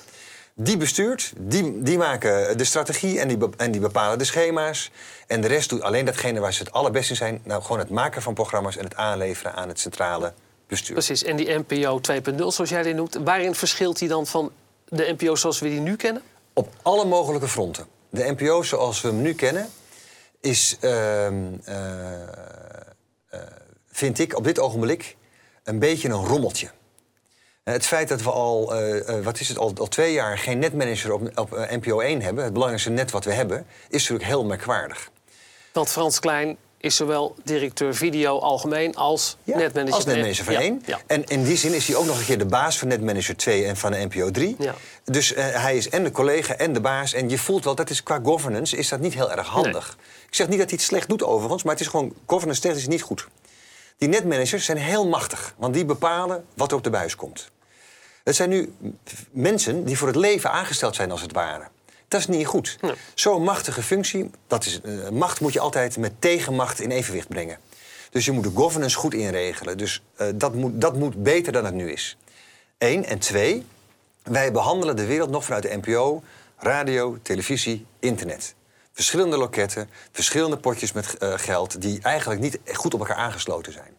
Die 0.54 0.76
bestuurt, 0.76 1.32
die, 1.36 1.82
die 1.82 1.98
maken 1.98 2.58
de 2.58 2.64
strategie 2.64 3.20
en 3.20 3.28
die, 3.28 3.38
en 3.56 3.70
die 3.70 3.80
bepalen 3.80 4.18
de 4.18 4.24
schema's. 4.24 4.90
En 5.26 5.40
de 5.40 5.48
rest 5.48 5.68
doet 5.68 5.82
alleen 5.82 6.04
datgene 6.04 6.40
waar 6.40 6.52
ze 6.52 6.62
het 6.62 6.72
allerbeste 6.72 7.10
in 7.10 7.16
zijn. 7.16 7.40
Nou, 7.44 7.62
gewoon 7.62 7.78
het 7.78 7.90
maken 7.90 8.22
van 8.22 8.34
programma's 8.34 8.76
en 8.76 8.84
het 8.84 8.94
aanleveren 8.94 9.54
aan 9.54 9.68
het 9.68 9.80
centrale 9.80 10.32
bestuur. 10.66 10.92
Precies. 10.92 11.22
En 11.22 11.36
die 11.36 11.58
NPO 11.66 12.00
2.0, 12.12 12.36
zoals 12.36 12.70
jij 12.70 12.82
die 12.82 12.94
noemt, 12.94 13.18
waarin 13.24 13.54
verschilt 13.54 13.98
die 13.98 14.08
dan 14.08 14.26
van 14.26 14.52
de 14.88 15.14
NPO 15.18 15.34
zoals 15.34 15.60
we 15.60 15.68
die 15.68 15.80
nu 15.80 15.96
kennen? 15.96 16.22
Op 16.52 16.68
alle 16.82 17.04
mogelijke 17.04 17.48
fronten. 17.48 17.86
De 18.10 18.34
NPO 18.36 18.62
zoals 18.62 19.00
we 19.00 19.08
hem 19.08 19.22
nu 19.22 19.34
kennen, 19.34 19.68
is, 20.40 20.76
ehm, 20.80 21.34
eh, 21.64 22.22
eh, 23.28 23.40
vind 23.96 24.18
ik 24.18 24.36
op 24.36 24.44
dit 24.44 24.58
ogenblik 24.58 25.16
een 25.64 25.78
beetje 25.78 26.08
een 26.08 26.24
rommeltje. 26.26 26.66
Eh, 27.62 27.74
Het 27.74 27.86
feit 27.86 28.08
dat 28.08 28.22
we 28.22 28.30
al, 28.30 28.74
eh, 28.74 29.08
eh, 29.08 29.24
wat 29.24 29.40
is 29.40 29.48
het, 29.48 29.58
al, 29.58 29.72
al 29.76 29.88
twee 29.88 30.12
jaar 30.12 30.38
geen 30.38 30.58
netmanager 30.58 31.12
op, 31.12 31.38
op 31.38 31.50
NPO 31.70 32.00
1 32.00 32.22
hebben, 32.22 32.44
het 32.44 32.52
belangrijkste 32.52 32.90
net 32.90 33.10
wat 33.10 33.24
we 33.24 33.32
hebben, 33.32 33.66
is 33.88 34.00
natuurlijk 34.00 34.28
heel 34.28 34.44
merkwaardig. 34.44 35.10
Want 35.72 35.88
Frans 35.88 36.18
Klein 36.20 36.56
is 36.78 36.96
zowel 36.96 37.34
directeur 37.44 37.94
video 37.94 38.38
algemeen 38.38 38.94
als 38.94 39.36
Ja, 39.44 39.56
netmanager. 39.56 39.94
als 39.94 40.04
netmanager 40.04 40.44
van 40.44 40.54
Ja, 40.54 40.60
1. 40.60 40.82
Ja. 40.86 41.00
En 41.06 41.24
in 41.24 41.44
die 41.44 41.56
zin 41.56 41.74
is 41.74 41.86
hij 41.86 41.96
ook 41.96 42.06
nog 42.06 42.18
een 42.18 42.24
keer 42.24 42.38
de 42.38 42.46
baas 42.46 42.78
van 42.78 42.88
netmanager 42.88 43.36
2 43.36 43.64
en 43.64 43.76
van 43.76 43.92
de 43.92 44.08
NPO 44.10 44.30
3. 44.30 44.56
Ja. 44.58 44.74
Dus 45.04 45.32
hij 45.36 45.76
is 45.76 45.88
en 45.88 46.04
de 46.04 46.10
collega 46.10 46.56
en 46.56 46.72
de 46.72 46.80
baas. 46.80 47.12
En 47.12 47.28
je 47.28 47.38
voelt 47.38 47.64
wel, 47.64 47.74
dat 47.74 47.90
is 47.90 48.02
qua 48.02 48.20
governance 48.22 48.76
is 48.76 48.88
dat 48.88 49.00
niet 49.00 49.14
heel 49.14 49.32
erg 49.32 49.46
handig. 49.46 49.96
Ik 50.28 50.34
zeg 50.34 50.48
niet 50.48 50.58
dat 50.58 50.68
hij 50.68 50.78
het 50.78 50.86
slecht 50.86 51.08
doet 51.08 51.22
overigens, 51.22 51.62
maar 51.62 51.72
het 51.72 51.82
is 51.82 51.88
gewoon 51.88 52.14
governance 52.26 52.60
technisch 52.60 52.86
niet 52.86 53.02
goed. 53.02 53.26
Die 53.96 54.08
netmanagers 54.08 54.64
zijn 54.64 54.78
heel 54.78 55.08
machtig, 55.08 55.54
want 55.56 55.74
die 55.74 55.84
bepalen 55.84 56.44
wat 56.54 56.70
er 56.70 56.76
op 56.76 56.84
de 56.84 56.90
buis 56.90 57.16
komt. 57.16 57.50
Het 58.24 58.36
zijn 58.36 58.48
nu 58.48 58.74
mensen 59.30 59.84
die 59.84 59.98
voor 59.98 60.06
het 60.06 60.16
leven 60.16 60.50
aangesteld 60.50 60.94
zijn 60.94 61.10
als 61.10 61.20
het 61.20 61.32
ware. 61.32 61.68
Dat 62.08 62.20
is 62.20 62.26
niet 62.26 62.46
goed. 62.46 62.78
Nee. 62.80 62.94
Zo'n 63.14 63.42
machtige 63.42 63.82
functie, 63.82 64.30
dat 64.46 64.64
is, 64.64 64.80
eh, 64.80 65.08
macht 65.08 65.40
moet 65.40 65.52
je 65.52 65.60
altijd 65.60 65.98
met 65.98 66.12
tegenmacht 66.18 66.80
in 66.80 66.90
evenwicht 66.90 67.28
brengen. 67.28 67.58
Dus 68.10 68.24
je 68.24 68.32
moet 68.32 68.44
de 68.44 68.50
governance 68.54 68.96
goed 68.96 69.14
inregelen. 69.14 69.78
Dus 69.78 70.02
eh, 70.16 70.26
dat, 70.34 70.54
moet, 70.54 70.80
dat 70.80 70.96
moet 70.96 71.22
beter 71.22 71.52
dan 71.52 71.64
het 71.64 71.74
nu 71.74 71.90
is. 71.90 72.16
Eén. 72.78 73.04
En 73.04 73.18
twee, 73.18 73.66
wij 74.22 74.52
behandelen 74.52 74.96
de 74.96 75.06
wereld 75.06 75.30
nog 75.30 75.44
vanuit 75.44 75.62
de 75.62 75.80
NPO, 75.82 76.22
radio, 76.56 77.18
televisie, 77.22 77.86
internet. 77.98 78.54
Verschillende 78.96 79.36
loketten, 79.36 79.88
verschillende 80.12 80.56
potjes 80.56 80.92
met 80.92 81.18
eh, 81.18 81.32
geld... 81.36 81.80
die 81.80 81.98
eigenlijk 82.02 82.40
niet 82.40 82.58
goed 82.72 82.94
op 82.94 83.00
elkaar 83.00 83.16
aangesloten 83.16 83.72
zijn. 83.72 83.96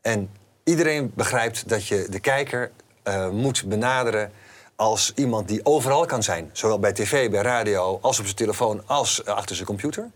En 0.00 0.30
iedereen 0.64 1.12
begrijpt 1.14 1.68
dat 1.68 1.86
je 1.86 2.06
de 2.10 2.20
kijker 2.20 2.70
eh, 3.02 3.28
moet 3.28 3.64
benaderen 3.64 4.32
als 4.76 5.12
iemand 5.14 5.48
die 5.48 5.64
overal 5.64 6.06
kan 6.06 6.22
zijn. 6.22 6.50
Zowel 6.52 6.78
bij 6.78 6.92
tv, 6.92 7.30
bij 7.30 7.42
radio, 7.42 7.98
als 8.02 8.18
op 8.18 8.24
zijn 8.24 8.36
telefoon, 8.36 8.82
als 8.86 9.22
eh, 9.22 9.34
achter 9.34 9.54
zijn 9.54 9.66
computer. 9.66 10.10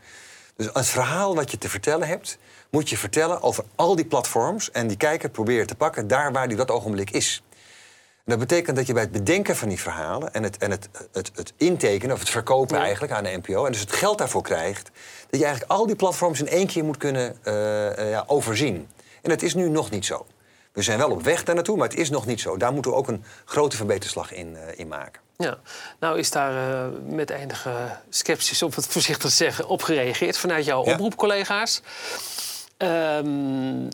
Dus 0.57 0.69
het 0.73 0.87
verhaal 0.87 1.35
wat 1.35 1.51
je 1.51 1.59
te 1.59 1.69
vertellen 1.69 2.09
hebt, 2.09 2.39
moet 2.71 2.89
je 2.89 2.97
vertellen 2.97 3.43
over 3.43 3.65
al 3.75 3.97
die 3.97 4.07
platforms... 4.07 4.71
en 4.71 4.87
die 4.87 4.97
kijker 4.97 5.29
proberen 5.29 5.67
te 5.67 5.75
pakken 5.75 6.09
daar 6.09 6.33
waar 6.33 6.49
die 6.49 6.57
dat 6.57 6.71
ogenblik 6.71 7.11
is. 7.11 7.43
Dat 8.27 8.39
betekent 8.39 8.77
dat 8.77 8.87
je 8.87 8.93
bij 8.93 9.03
het 9.03 9.13
bedenken 9.13 9.57
van 9.57 9.69
die 9.69 9.81
verhalen... 9.81 10.35
en 10.35 10.43
het, 10.43 10.57
en 10.57 10.71
het, 10.71 10.89
het, 11.13 11.31
het 11.35 11.53
intekenen 11.57 12.15
of 12.15 12.21
het 12.21 12.31
verkopen 12.31 12.77
Ja. 12.77 12.83
eigenlijk 12.83 13.13
aan 13.13 13.25
de 13.25 13.41
NPO... 13.43 13.65
en 13.65 13.73
dus 13.73 13.81
het 13.81 13.93
geld 13.93 14.19
daarvoor 14.19 14.43
krijgt... 14.43 14.91
dat 15.31 15.41
je 15.41 15.45
eigenlijk 15.45 15.73
al 15.73 15.87
die 15.87 15.97
platforms 15.97 16.41
in 16.41 16.49
één 16.49 16.67
keer 16.67 16.85
moet 16.85 16.97
kunnen 16.97 17.37
eh, 17.43 17.99
eh, 17.99 18.11
ja, 18.11 18.25
overzien. 18.27 18.89
En 19.23 19.31
dat 19.31 19.43
is 19.43 19.55
nu 19.55 19.69
nog 19.69 19.91
niet 19.91 20.05
zo. 20.05 20.27
We 20.73 20.83
zijn 20.83 20.99
wel 20.99 21.11
op 21.11 21.23
weg 21.23 21.45
daar 21.45 21.55
naartoe, 21.55 21.77
maar 21.77 21.89
het 21.89 21.99
is 21.99 22.11
nog 22.11 22.27
niet 22.27 22.41
zo. 22.41 22.57
Daar 22.57 22.73
moeten 22.73 22.91
we 22.91 22.97
ook 22.97 23.09
een 23.09 23.25
grote 23.45 23.77
verbeterslag 23.77 24.33
in, 24.33 24.57
eh, 24.57 24.79
in 24.79 24.89
maken. 24.89 25.21
Ja, 25.37 25.59
nou 26.01 26.19
is 26.19 26.31
daar 26.31 26.53
uh, 26.53 27.15
met 27.15 27.31
enige 27.31 27.71
sceptisch, 28.09 28.63
om 28.63 28.71
het 28.75 28.87
voorzichtig 28.87 29.31
zeggen, 29.31 29.69
op 29.69 29.83
gereageerd 29.83 30.39
vanuit 30.39 30.65
jouw 30.65 30.85
ja. 30.85 30.93
oproepcollega's. 30.93 31.83
Um, 32.79 33.89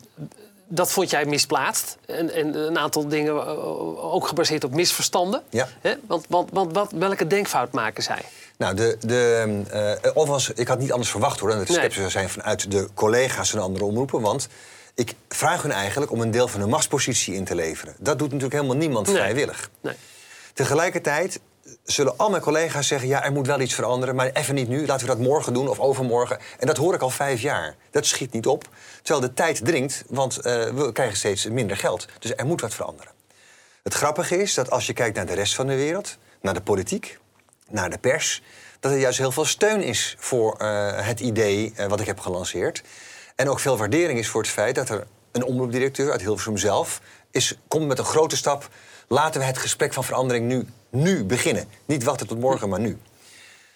dat 0.75 0.91
vond 0.91 1.09
jij 1.09 1.25
misplaatst. 1.25 1.97
En, 2.05 2.33
en, 2.33 2.55
een 2.55 2.77
aantal 2.77 3.07
dingen 3.07 3.33
eh, 3.33 4.13
ook 4.13 4.27
gebaseerd 4.27 4.63
op 4.63 4.73
misverstanden. 4.73 5.43
Ja. 5.49 5.67
Want, 6.07 6.25
want, 6.29 6.49
want 6.51 6.73
wat, 6.73 6.91
welke 6.91 7.27
denkfout 7.27 7.71
maken 7.71 8.03
zij? 8.03 8.21
Nou, 8.57 8.75
de, 8.75 8.97
de, 8.99 9.99
uh, 10.03 10.11
overigens, 10.13 10.49
ik 10.49 10.67
had 10.67 10.79
niet 10.79 10.91
anders 10.91 11.09
verwacht 11.11 11.39
hoor... 11.39 11.49
dat 11.49 11.59
het 11.59 11.67
sceptisch 11.67 11.95
zou 11.95 12.09
zijn 12.09 12.29
vanuit 12.29 12.71
de 12.71 12.89
collega's 12.93 13.53
en 13.53 13.59
andere 13.59 13.85
omroepen. 13.85 14.21
Want 14.21 14.47
ik 14.95 15.13
vraag 15.29 15.61
hun 15.61 15.71
eigenlijk 15.71 16.11
om 16.11 16.21
een 16.21 16.31
deel 16.31 16.47
van 16.47 16.59
hun 16.59 16.69
machtspositie 16.69 17.35
in 17.35 17.43
te 17.43 17.55
leveren. 17.55 17.95
Dat 17.99 18.19
doet 18.19 18.27
natuurlijk 18.27 18.53
helemaal 18.53 18.77
niemand 18.77 19.07
nee. 19.07 19.15
vrijwillig. 19.15 19.69
Nee. 19.81 19.95
Tegelijkertijd 20.53 21.39
zullen 21.83 22.17
al 22.17 22.29
mijn 22.29 22.41
collega's 22.41 22.87
zeggen... 22.87 23.07
ja, 23.07 23.23
er 23.23 23.31
moet 23.31 23.47
wel 23.47 23.59
iets 23.59 23.73
veranderen, 23.73 24.15
maar 24.15 24.29
even 24.29 24.55
niet 24.55 24.67
nu. 24.67 24.85
Laten 24.85 25.07
we 25.07 25.13
dat 25.15 25.21
morgen 25.21 25.53
doen 25.53 25.67
of 25.67 25.79
overmorgen. 25.79 26.39
En 26.59 26.67
dat 26.67 26.77
hoor 26.77 26.93
ik 26.93 27.01
al 27.01 27.09
vijf 27.09 27.41
jaar. 27.41 27.75
Dat 27.91 28.05
schiet 28.05 28.33
niet 28.33 28.47
op. 28.47 28.69
Terwijl 29.01 29.27
de 29.27 29.33
tijd 29.33 29.65
dringt, 29.65 30.03
want 30.07 30.37
uh, 30.37 30.43
we 30.43 30.89
krijgen 30.93 31.17
steeds 31.17 31.47
minder 31.47 31.77
geld. 31.77 32.07
Dus 32.19 32.35
er 32.35 32.45
moet 32.45 32.61
wat 32.61 32.73
veranderen. 32.73 33.11
Het 33.83 33.93
grappige 33.93 34.37
is 34.41 34.53
dat 34.53 34.69
als 34.69 34.87
je 34.87 34.93
kijkt 34.93 35.15
naar 35.15 35.25
de 35.25 35.33
rest 35.33 35.55
van 35.55 35.67
de 35.67 35.75
wereld... 35.75 36.17
naar 36.41 36.53
de 36.53 36.61
politiek, 36.61 37.19
naar 37.69 37.89
de 37.89 37.97
pers... 37.97 38.43
dat 38.79 38.91
er 38.91 38.97
juist 38.97 39.17
heel 39.17 39.31
veel 39.31 39.45
steun 39.45 39.81
is 39.81 40.15
voor 40.19 40.55
uh, 40.61 41.05
het 41.05 41.19
idee 41.19 41.73
uh, 41.77 41.85
wat 41.85 41.99
ik 41.99 42.07
heb 42.07 42.19
gelanceerd. 42.19 42.83
En 43.35 43.49
ook 43.49 43.59
veel 43.59 43.77
waardering 43.77 44.19
is 44.19 44.27
voor 44.27 44.41
het 44.41 44.51
feit 44.51 44.75
dat 44.75 44.89
er 44.89 45.07
een 45.31 45.43
omroepdirecteur 45.43 46.11
uit 46.11 46.21
Hilversum 46.21 46.57
zelf... 46.57 47.01
Is, 47.31 47.57
komt 47.67 47.87
met 47.87 47.99
een 47.99 48.05
grote 48.05 48.35
stap 48.35 48.69
laten 49.07 49.39
we 49.39 49.45
het 49.45 49.57
gesprek 49.57 49.93
van 49.93 50.03
verandering 50.03 50.47
nu, 50.47 50.65
nu 50.89 51.23
beginnen. 51.23 51.67
Niet 51.85 52.03
wachten 52.03 52.27
tot 52.27 52.39
morgen, 52.39 52.69
maar 52.69 52.79
nu. 52.79 52.97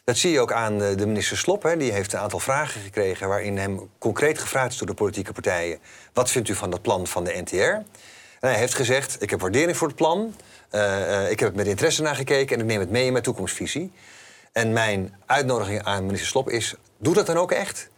Dat 0.04 0.18
zie 0.18 0.32
je 0.32 0.40
ook 0.40 0.52
aan 0.52 0.78
de 0.78 1.06
minister 1.06 1.38
Slop. 1.38 1.64
Hè. 1.64 1.78
Die 1.78 1.92
heeft 1.92 2.14
een 2.14 2.20
aantal 2.20 2.40
vragen 2.40 2.82
gekregen 2.82 3.28
waarin 3.28 3.58
hem 3.58 3.90
concreet 3.98 4.40
gevraagd 4.40 4.72
is 4.72 4.78
door 4.78 4.88
de 4.88 4.94
politieke 4.94 5.34
partijen... 5.34 5.80
wat 6.14 6.32
vindt 6.32 6.50
u 6.50 6.56
van 6.56 6.70
dat 6.70 6.82
plan 6.82 7.08
van 7.08 7.24
de 7.24 7.42
NTR? 7.44 7.56
En 8.40 8.50
hij 8.50 8.58
heeft 8.58 8.74
gezegd, 8.74 9.22
ik 9.22 9.30
heb 9.30 9.42
waardering 9.42 9.78
voor 9.78 9.88
het 9.88 9.96
plan. 9.96 10.36
Uh, 10.72 10.82
uh, 10.82 11.32
ik 11.32 11.40
heb 11.40 11.48
het 11.48 11.58
met 11.58 11.68
interesse 11.68 12.02
naar 12.02 12.16
gekeken 12.16 12.56
en 12.56 12.62
ik 12.62 12.68
neem 12.68 12.80
het 12.80 12.90
mee 12.90 13.06
in 13.06 13.12
mijn 13.12 13.24
toekomstvisie. 13.24 13.92
En 14.52 14.74
mijn 14.74 15.16
uitnodiging 15.26 15.84
aan 15.84 16.06
minister 16.06 16.30
Slop 16.30 16.50
is, 16.50 16.76
doe 16.98 17.14
dat 17.14 17.26
dan 17.26 17.38
ook 17.38 17.52
echt. 17.52 17.90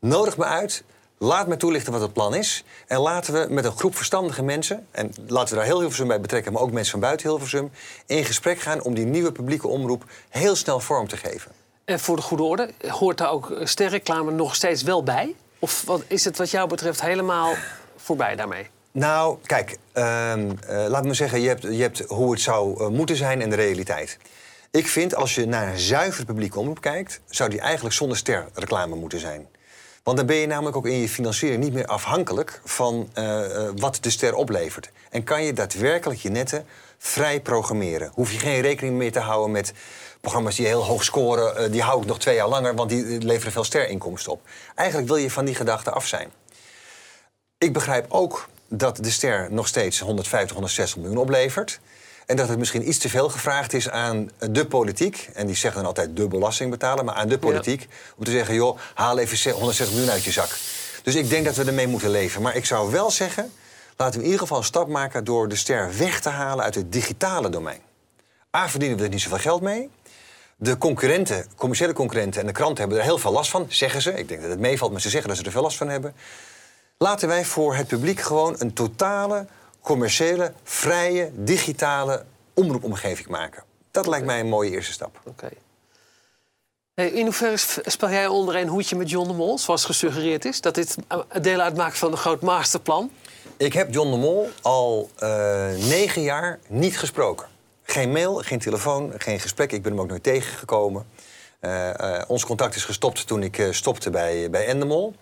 Nodig 0.00 0.36
me 0.36 0.44
uit, 0.44 0.84
Laat 1.20 1.46
me 1.48 1.56
toelichten 1.56 1.92
wat 1.92 2.00
het 2.00 2.12
plan 2.12 2.34
is. 2.34 2.64
En 2.86 2.98
laten 2.98 3.32
we 3.32 3.46
met 3.54 3.64
een 3.64 3.76
groep 3.76 3.96
verstandige 3.96 4.42
mensen... 4.42 4.86
en 4.90 5.12
laten 5.26 5.48
we 5.48 5.54
daar 5.54 5.64
heel 5.64 5.78
Hilversum 5.78 6.06
bij 6.06 6.20
betrekken... 6.20 6.52
maar 6.52 6.62
ook 6.62 6.72
mensen 6.72 6.90
van 6.90 7.00
buiten 7.00 7.28
Hilversum... 7.28 7.70
in 8.06 8.24
gesprek 8.24 8.60
gaan 8.60 8.82
om 8.82 8.94
die 8.94 9.04
nieuwe 9.04 9.32
publieke 9.32 9.68
omroep... 9.68 10.04
heel 10.28 10.56
snel 10.56 10.80
vorm 10.80 11.08
te 11.08 11.16
geven. 11.16 11.52
En 11.84 12.00
voor 12.00 12.16
de 12.16 12.22
goede 12.22 12.42
orde, 12.42 12.70
hoort 12.88 13.18
daar 13.18 13.30
ook 13.30 13.52
sterreclame 13.62 14.30
nog 14.30 14.54
steeds 14.54 14.82
wel 14.82 15.02
bij? 15.02 15.34
Of 15.58 15.82
wat, 15.86 16.02
is 16.06 16.24
het 16.24 16.38
wat 16.38 16.50
jou 16.50 16.68
betreft 16.68 17.00
helemaal 17.00 17.54
voorbij 17.96 18.36
daarmee? 18.36 18.66
Nou, 18.92 19.38
kijk, 19.42 19.78
uh, 19.94 20.32
uh, 20.36 20.52
laat 20.88 21.04
me 21.04 21.14
zeggen... 21.14 21.40
Je 21.40 21.48
hebt, 21.48 21.62
je 21.62 21.82
hebt 21.82 22.04
hoe 22.06 22.30
het 22.30 22.40
zou 22.40 22.80
uh, 22.80 22.88
moeten 22.88 23.16
zijn 23.16 23.42
en 23.42 23.50
de 23.50 23.56
realiteit. 23.56 24.18
Ik 24.70 24.86
vind, 24.86 25.14
als 25.14 25.34
je 25.34 25.46
naar 25.46 25.68
een 25.68 25.78
zuiver 25.78 26.24
publieke 26.24 26.58
omroep 26.58 26.80
kijkt... 26.80 27.20
zou 27.26 27.50
die 27.50 27.60
eigenlijk 27.60 27.94
zonder 27.94 28.16
sterreclame 28.16 28.94
moeten 28.94 29.20
zijn. 29.20 29.46
Want 30.08 30.20
dan 30.20 30.28
ben 30.28 30.36
je 30.36 30.46
namelijk 30.46 30.76
ook 30.76 30.86
in 30.86 31.00
je 31.00 31.08
financiering 31.08 31.62
niet 31.62 31.72
meer 31.72 31.86
afhankelijk 31.86 32.60
van 32.64 33.10
uh, 33.14 33.24
uh, 33.24 33.68
wat 33.76 33.98
de 34.00 34.10
ster 34.10 34.34
oplevert. 34.34 34.90
En 35.10 35.24
kan 35.24 35.42
je 35.42 35.52
daadwerkelijk 35.52 36.20
je 36.20 36.28
netten 36.28 36.66
vrij 36.98 37.40
programmeren. 37.40 38.10
Hoef 38.14 38.32
je 38.32 38.38
geen 38.38 38.60
rekening 38.60 38.96
meer 38.96 39.12
te 39.12 39.18
houden 39.18 39.50
met 39.50 39.72
programma's 40.20 40.56
die 40.56 40.66
heel 40.66 40.84
hoog 40.84 41.04
scoren. 41.04 41.62
Uh, 41.62 41.72
die 41.72 41.82
hou 41.82 42.00
ik 42.00 42.06
nog 42.06 42.18
twee 42.18 42.34
jaar 42.34 42.48
langer, 42.48 42.74
want 42.74 42.90
die 42.90 43.04
leveren 43.04 43.52
veel 43.52 43.64
sterinkomsten 43.64 44.32
op. 44.32 44.40
Eigenlijk 44.74 45.08
wil 45.08 45.16
je 45.16 45.30
van 45.30 45.44
die 45.44 45.54
gedachte 45.54 45.90
af 45.90 46.06
zijn. 46.06 46.30
Ik 47.58 47.72
begrijp 47.72 48.06
ook 48.08 48.48
dat 48.68 48.96
de 48.96 49.10
ster 49.10 49.48
nog 49.50 49.66
steeds 49.66 50.00
150, 50.00 50.52
160 50.52 50.96
miljoen 50.96 51.18
oplevert. 51.18 51.80
En 52.28 52.36
dat 52.36 52.48
het 52.48 52.58
misschien 52.58 52.88
iets 52.88 52.98
te 52.98 53.08
veel 53.08 53.28
gevraagd 53.28 53.72
is 53.72 53.90
aan 53.90 54.30
de 54.50 54.66
politiek. 54.66 55.30
En 55.34 55.46
die 55.46 55.56
zeggen 55.56 55.80
dan 55.80 55.88
altijd 55.88 56.16
de 56.16 56.28
belasting 56.28 56.70
betalen. 56.70 57.04
Maar 57.04 57.14
aan 57.14 57.28
de 57.28 57.38
politiek. 57.38 57.80
Ja. 57.80 57.86
Om 58.16 58.24
te 58.24 58.30
zeggen, 58.30 58.54
joh, 58.54 58.78
haal 58.94 59.18
even 59.18 59.52
160 59.52 59.94
miljoen 59.94 60.12
uit 60.12 60.24
je 60.24 60.30
zak. 60.30 60.48
Dus 61.02 61.14
ik 61.14 61.28
denk 61.28 61.44
dat 61.44 61.56
we 61.56 61.64
ermee 61.64 61.86
moeten 61.86 62.10
leven. 62.10 62.42
Maar 62.42 62.56
ik 62.56 62.64
zou 62.64 62.90
wel 62.90 63.10
zeggen, 63.10 63.52
laten 63.96 64.14
we 64.14 64.18
in 64.18 64.24
ieder 64.24 64.40
geval 64.40 64.58
een 64.58 64.64
stap 64.64 64.88
maken... 64.88 65.24
door 65.24 65.48
de 65.48 65.56
ster 65.56 65.96
weg 65.96 66.20
te 66.20 66.28
halen 66.28 66.64
uit 66.64 66.74
het 66.74 66.92
digitale 66.92 67.48
domein. 67.48 67.80
A, 68.56 68.68
verdienen 68.68 68.98
we 68.98 69.04
er 69.04 69.10
niet 69.10 69.20
zoveel 69.20 69.38
geld 69.38 69.62
mee. 69.62 69.90
De 70.56 70.78
concurrenten, 70.78 71.46
commerciële 71.56 71.92
concurrenten 71.92 72.40
en 72.40 72.46
de 72.46 72.52
kranten 72.52 72.78
hebben 72.78 72.98
er 72.98 73.04
heel 73.04 73.18
veel 73.18 73.32
last 73.32 73.50
van, 73.50 73.66
zeggen 73.68 74.02
ze. 74.02 74.12
Ik 74.12 74.28
denk 74.28 74.40
dat 74.40 74.50
het 74.50 74.60
meevalt, 74.60 74.92
maar 74.92 75.00
ze 75.00 75.10
zeggen 75.10 75.28
dat 75.28 75.38
ze 75.38 75.44
er 75.44 75.50
veel 75.50 75.62
last 75.62 75.76
van 75.76 75.88
hebben. 75.88 76.14
Laten 76.98 77.28
wij 77.28 77.44
voor 77.44 77.74
het 77.74 77.86
publiek 77.86 78.20
gewoon 78.20 78.54
een 78.58 78.72
totale 78.72 79.46
commerciële, 79.88 80.52
vrije, 80.62 81.30
digitale 81.34 82.24
omroepomgeving 82.54 83.28
maken. 83.28 83.62
Dat 83.90 84.06
lijkt 84.06 84.26
mij 84.26 84.40
een 84.40 84.48
mooie 84.48 84.70
eerste 84.70 84.92
stap. 84.92 85.16
Oké. 85.18 85.28
Okay. 85.28 85.58
Hey, 86.94 87.08
in 87.08 87.24
hoeverre 87.24 87.56
spel 87.84 88.10
jij 88.10 88.26
onder 88.26 88.56
een 88.56 88.68
hoedje 88.68 88.96
met 88.96 89.10
John 89.10 89.28
de 89.28 89.34
Mol, 89.34 89.58
zoals 89.58 89.84
gesuggereerd 89.84 90.44
is? 90.44 90.60
Dat 90.60 90.74
dit 90.74 90.96
deel 91.42 91.60
uitmaakt 91.60 91.98
van 91.98 92.10
een 92.12 92.18
groot 92.18 92.40
masterplan? 92.40 93.10
Ik 93.56 93.72
heb 93.72 93.92
John 93.94 94.10
de 94.10 94.16
Mol 94.16 94.50
al 94.62 95.10
uh, 95.22 95.28
negen 95.88 96.22
jaar 96.22 96.58
niet 96.66 96.98
gesproken. 96.98 97.46
Geen 97.82 98.12
mail, 98.12 98.34
geen 98.34 98.58
telefoon, 98.58 99.12
geen 99.18 99.40
gesprek. 99.40 99.72
Ik 99.72 99.82
ben 99.82 99.92
hem 99.92 100.00
ook 100.00 100.08
nooit 100.08 100.22
tegengekomen. 100.22 101.06
Uh, 101.60 101.90
uh, 102.00 102.22
ons 102.26 102.44
contact 102.44 102.74
is 102.74 102.84
gestopt 102.84 103.26
toen 103.26 103.42
ik 103.42 103.68
stopte 103.70 104.10
bij, 104.10 104.50
bij 104.50 104.66
Endemol. 104.66 105.14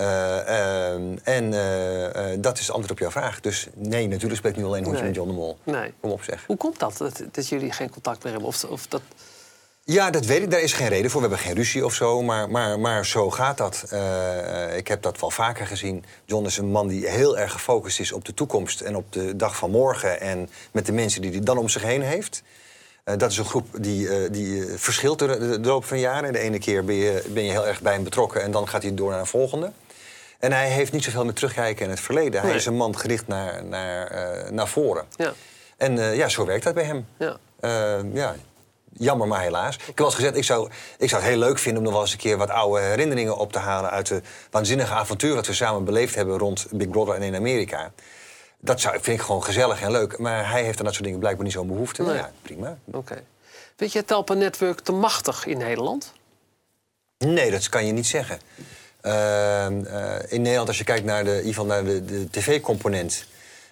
Uh, 0.00 1.28
en 1.28 1.52
uh, 1.52 2.36
dat 2.38 2.58
is 2.58 2.66
het 2.66 2.70
antwoord 2.70 2.90
op 2.90 2.98
jouw 2.98 3.10
vraag. 3.10 3.40
Dus 3.40 3.66
nee, 3.74 4.08
natuurlijk 4.08 4.36
spreek 4.36 4.52
ik 4.52 4.58
nu 4.58 4.64
alleen 4.64 4.84
hondje 4.84 5.02
nee. 5.02 5.10
met 5.10 5.18
John 5.18 5.28
de 5.28 5.34
Mol. 5.34 5.58
Nee. 5.62 5.92
Kom 6.00 6.10
op, 6.10 6.22
zeg. 6.22 6.44
Hoe 6.46 6.56
komt 6.56 6.78
dat, 6.78 6.96
dat, 6.96 7.22
dat 7.32 7.48
jullie 7.48 7.72
geen 7.72 7.90
contact 7.90 8.22
meer 8.22 8.32
hebben? 8.32 8.48
Of, 8.48 8.64
of 8.64 8.86
dat... 8.86 9.02
Ja, 9.84 10.10
dat 10.10 10.24
weet 10.24 10.42
ik. 10.42 10.50
Daar 10.50 10.60
is 10.60 10.72
geen 10.72 10.88
reden 10.88 11.10
voor. 11.10 11.20
We 11.20 11.26
hebben 11.26 11.46
geen 11.46 11.56
ruzie 11.56 11.84
of 11.84 11.94
zo, 11.94 12.22
maar, 12.22 12.50
maar, 12.50 12.80
maar 12.80 13.06
zo 13.06 13.30
gaat 13.30 13.58
dat. 13.58 13.84
Uh, 13.92 14.76
ik 14.76 14.88
heb 14.88 15.02
dat 15.02 15.20
wel 15.20 15.30
vaker 15.30 15.66
gezien. 15.66 16.04
John 16.24 16.46
is 16.46 16.58
een 16.58 16.70
man 16.70 16.88
die 16.88 17.08
heel 17.08 17.38
erg 17.38 17.52
gefocust 17.52 18.00
is 18.00 18.12
op 18.12 18.24
de 18.24 18.34
toekomst... 18.34 18.80
en 18.80 18.96
op 18.96 19.12
de 19.12 19.36
dag 19.36 19.56
van 19.56 19.70
morgen 19.70 20.20
en 20.20 20.50
met 20.72 20.86
de 20.86 20.92
mensen 20.92 21.22
die 21.22 21.30
hij 21.30 21.40
dan 21.40 21.58
om 21.58 21.68
zich 21.68 21.82
heen 21.82 22.02
heeft. 22.02 22.42
Uh, 23.04 23.16
dat 23.16 23.30
is 23.30 23.38
een 23.38 23.44
groep 23.44 23.66
die, 23.80 24.06
uh, 24.06 24.30
die 24.30 24.64
verschilt 24.76 25.18
de, 25.18 25.26
de, 25.26 25.60
de 25.60 25.68
loop 25.68 25.84
van 25.84 25.98
jaren. 25.98 26.32
De 26.32 26.38
ene 26.38 26.58
keer 26.58 26.84
ben 26.84 26.94
je, 26.94 27.24
ben 27.28 27.44
je 27.44 27.50
heel 27.50 27.66
erg 27.66 27.80
bij 27.80 27.92
hem 27.92 28.04
betrokken... 28.04 28.42
en 28.42 28.50
dan 28.50 28.68
gaat 28.68 28.82
hij 28.82 28.94
door 28.94 29.10
naar 29.10 29.20
een 29.20 29.26
volgende. 29.26 29.72
En 30.38 30.52
hij 30.52 30.68
heeft 30.68 30.92
niet 30.92 31.04
zoveel 31.04 31.24
met 31.24 31.36
terugkijken 31.36 31.84
in 31.84 31.90
het 31.90 32.00
verleden. 32.00 32.40
Hij 32.40 32.48
nee. 32.48 32.58
is 32.58 32.66
een 32.66 32.76
man 32.76 32.98
gericht 32.98 33.26
naar, 33.26 33.64
naar, 33.64 34.12
uh, 34.44 34.50
naar 34.50 34.68
voren. 34.68 35.04
Ja. 35.16 35.32
En 35.76 35.96
uh, 35.96 36.16
ja, 36.16 36.28
zo 36.28 36.46
werkt 36.46 36.64
dat 36.64 36.74
bij 36.74 36.84
hem. 36.84 37.06
Ja. 37.18 37.36
Uh, 37.60 38.14
ja. 38.14 38.34
Jammer, 38.98 39.28
maar 39.28 39.40
helaas. 39.40 39.76
Ik 39.76 39.82
heb 39.86 39.98
eens 39.98 40.14
gezegd, 40.14 40.36
ik 40.36 40.44
zou, 40.44 40.70
ik 40.98 41.08
zou 41.08 41.22
het 41.22 41.30
heel 41.30 41.40
leuk 41.40 41.58
vinden... 41.58 41.78
om 41.78 41.84
nog 41.84 41.92
wel 41.92 42.02
eens 42.02 42.12
een 42.12 42.18
keer 42.18 42.36
wat 42.36 42.50
oude 42.50 42.80
herinneringen 42.80 43.36
op 43.36 43.52
te 43.52 43.58
halen... 43.58 43.90
uit 43.90 44.06
de 44.06 44.22
waanzinnige 44.50 44.92
avontuur 44.92 45.34
wat 45.34 45.46
we 45.46 45.52
samen 45.52 45.84
beleefd 45.84 46.14
hebben... 46.14 46.38
rond 46.38 46.66
Big 46.70 46.88
Brother 46.88 47.14
en 47.14 47.22
in 47.22 47.34
Amerika. 47.34 47.92
Dat 48.58 48.80
zou, 48.80 48.94
vind 49.00 49.18
ik 49.18 49.24
gewoon 49.24 49.44
gezellig 49.44 49.82
en 49.82 49.90
leuk. 49.90 50.18
Maar 50.18 50.50
hij 50.50 50.62
heeft 50.62 50.78
aan 50.78 50.84
dat 50.84 50.92
soort 50.92 51.04
dingen 51.04 51.20
blijkbaar 51.20 51.44
niet 51.44 51.54
zo'n 51.54 51.66
behoefte. 51.66 52.02
Nee. 52.02 52.14
Ja, 52.14 52.30
prima. 52.42 52.78
Oké. 52.84 52.96
Okay. 52.96 53.22
Vind 53.76 53.92
je 53.92 53.98
het 53.98 54.06
Talpa 54.06 54.34
Network 54.34 54.80
te 54.80 54.92
machtig 54.92 55.46
in 55.46 55.58
Nederland? 55.58 56.12
Nee, 57.18 57.50
dat 57.50 57.68
kan 57.68 57.86
je 57.86 57.92
niet 57.92 58.06
zeggen. 58.06 58.40
Uh, 59.06 59.12
uh, 59.12 60.14
in 60.28 60.42
Nederland, 60.42 60.68
als 60.68 60.78
je 60.78 60.84
kijkt 60.84 61.04
naar 61.04 61.24
de, 61.24 61.52
de, 61.64 62.04
de 62.04 62.30
tv-component... 62.30 63.24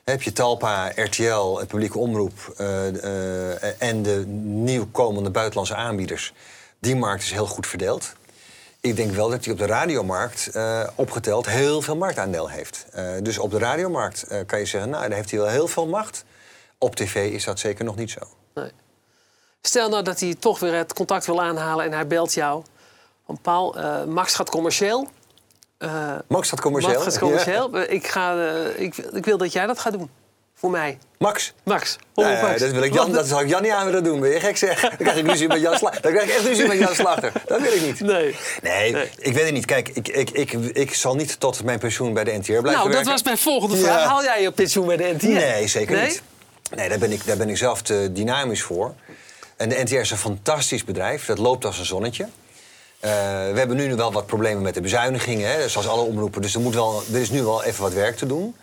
heb 0.05 0.23
je 0.23 0.33
Talpa, 0.33 0.93
RTL, 0.95 1.59
het 1.59 1.69
publieke 1.69 1.99
omroep... 1.99 2.55
Uh, 2.61 3.83
en 3.83 4.03
de 4.03 4.25
nieuwkomende 4.43 5.31
buitenlandse 5.31 5.75
aanbieders. 5.75 6.33
Die 6.79 6.97
markt 6.97 7.23
is 7.23 7.31
heel 7.31 7.47
goed 7.47 7.67
verdeeld. 7.67 8.13
Ik 8.81 8.97
denk 8.97 9.11
wel 9.11 9.31
dat 9.31 9.45
hij 9.45 9.53
op 9.53 9.59
de 9.59 9.67
radiomarkt 9.67 10.51
opgeteld 10.95 11.47
heel 11.47 11.83
veel 11.83 11.97
marktaandeel 11.97 12.49
heeft. 12.49 12.87
dus 13.23 13.39
op 13.39 13.51
de 13.51 13.59
radiomarkt 13.59 14.27
kan 14.47 14.59
je 14.59 14.67
zeggen, 14.67 14.91
nou, 14.91 15.09
daar 15.09 15.17
heeft 15.17 15.31
hij 15.31 15.41
wel 15.41 15.49
heel 15.49 15.69
veel 15.69 15.87
macht. 15.87 16.25
Op 16.79 16.97
tv 16.97 17.33
is 17.33 17.45
dat 17.45 17.59
zeker 17.59 17.85
nog 17.85 17.97
niet 17.97 18.11
zo. 18.11 18.21
Nee. 18.55 18.71
Stel 19.61 19.89
nou 19.89 20.03
dat 20.03 20.21
hij 20.21 20.35
toch 20.35 20.59
weer 20.59 20.75
het 20.75 20.93
contact 20.93 21.27
wil 21.27 21.43
aanhalen 21.43 21.85
en 21.85 21.93
hij 21.93 22.07
belt 22.07 22.35
jou... 22.35 22.63
Paul, 23.43 23.77
Max 24.07 24.35
gaat 24.35 24.51
commercieel... 24.51 25.09
Uh, 25.79 26.13
Max 26.29 26.49
gaat 26.49 26.61
commercieel. 26.61 26.95
Max 26.95 27.05
gaat 27.05 27.19
commercieel. 27.19 27.77
Ja. 27.79 27.87
Ik, 27.87 28.07
ga, 28.07 28.37
uh, 28.37 28.81
ik, 28.81 28.97
ik, 28.97 29.25
wil 29.25 29.39
dat 29.39 29.53
jij 29.53 29.67
dat 29.67 29.79
gaat 29.79 29.93
doen. 29.93 30.11
Voor 30.55 30.71
mij. 30.71 30.99
Max. 31.19 31.53
Max. 31.65 31.97
Nee, 32.15 32.59
dat, 32.59 32.71
wil 32.71 32.83
ik 32.83 32.95
Jan, 32.95 33.13
dat 33.13 33.27
zou 33.27 33.43
ik 33.43 33.49
Jan 33.49 33.63
niet 33.63 33.71
aan 33.71 33.87
willen 33.87 34.05
doen. 34.05 34.21
Ben 34.21 34.31
je 34.31 34.41
gek 34.41 34.57
zeg? 34.57 34.81
Dan 34.81 34.97
krijg 34.97 35.17
ik 35.17 35.27
ruzie 35.27 35.49
met 35.49 35.61
Jan 35.61 35.77
Slachter. 35.79 36.03
Dan 36.03 36.13
krijg 36.13 36.29
ik 36.29 36.35
echt 36.35 36.45
ruzie 36.45 36.67
met 36.67 36.79
Jan 36.79 36.95
Slachter. 36.95 37.33
Dat 37.47 37.61
wil 37.61 37.73
ik 37.73 37.83
niet. 37.83 38.01
Nee. 38.01 38.37
Nee, 38.63 38.93
Nee. 38.93 39.11
ik 39.17 39.35
weet 39.35 39.45
het 39.45 39.53
niet. 39.53 39.65
Kijk, 39.65 39.89
ik, 39.89 40.09
ik, 40.09 40.31
ik, 40.31 40.53
ik 40.53 40.95
zal 40.95 41.15
niet 41.15 41.41
tot 41.41 41.65
mijn 41.65 41.79
pensioen 41.79 42.13
bij 42.13 42.25
de 42.25 42.31
NTR 42.33 42.43
blijven 42.45 42.63
Nou, 42.63 42.85
dat 42.85 42.93
werken. 42.93 43.11
was 43.11 43.23
mijn 43.23 43.39
volgende 43.39 43.77
vraag. 43.77 44.01
Ja. 44.01 44.07
Haal 44.09 44.23
jij 44.23 44.43
je 44.43 44.51
pensioen 44.51 44.87
bij 44.87 44.97
de 44.97 45.13
NTR? 45.15 45.27
Nee, 45.27 45.67
zeker 45.67 46.03
niet. 46.03 46.23
Nee, 46.75 46.89
daar 46.89 46.99
ben, 46.99 47.13
ik, 47.13 47.27
daar 47.27 47.37
ben 47.37 47.49
ik 47.49 47.57
zelf 47.57 47.83
te 47.83 48.11
dynamisch 48.13 48.63
voor. 48.63 48.95
En 49.57 49.69
de 49.69 49.83
NTR 49.83 49.95
is 49.95 50.11
een 50.11 50.17
fantastisch 50.17 50.85
bedrijf. 50.85 51.27
Dat 51.27 51.39
loopt 51.39 51.65
als 51.65 51.79
een 51.79 51.85
zonnetje. 51.85 52.27
Eh, 53.05 53.11
we 53.53 53.59
hebben 53.59 53.77
nu 53.77 53.95
wel 53.95 54.13
wat 54.13 54.27
problemen 54.27 54.63
met 54.63 54.75
de 54.75 54.81
bezuinigingen, 54.81 55.51
hè, 55.51 55.69
zoals 55.69 55.89
alle 55.89 56.03
omroepen. 56.03 56.43
Dus 56.43 56.55
er, 56.55 56.61
moet 56.61 56.75
wel, 56.75 57.03
er 57.13 57.21
is 57.21 57.31
nu 57.31 57.43
wel 57.43 57.65
even 57.65 57.83
wat 57.83 57.93
werk 57.93 58.17
te 58.17 58.27
doen. 58.27 58.57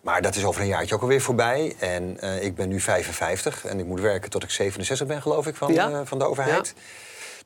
Maar 0.00 0.22
dat 0.22 0.36
is 0.36 0.44
over 0.44 0.60
een 0.60 0.66
jaartje 0.66 0.94
ook 0.94 1.00
alweer 1.02 1.20
voorbij. 1.20 1.74
En 1.78 2.16
eh, 2.20 2.42
ik 2.42 2.54
ben 2.54 2.68
nu 2.68 2.80
55 2.80 3.64
en 3.64 3.78
ik 3.78 3.84
moet 3.86 4.00
werken 4.00 4.30
tot 4.30 4.42
ik 4.42 4.50
67 4.50 5.06
ben, 5.06 5.22
geloof 5.22 5.46
ik, 5.46 5.56
van, 5.56 5.72
Ja. 5.72 5.90
eh, 5.90 6.00
van 6.04 6.18
de 6.18 6.24
overheid. 6.24 6.74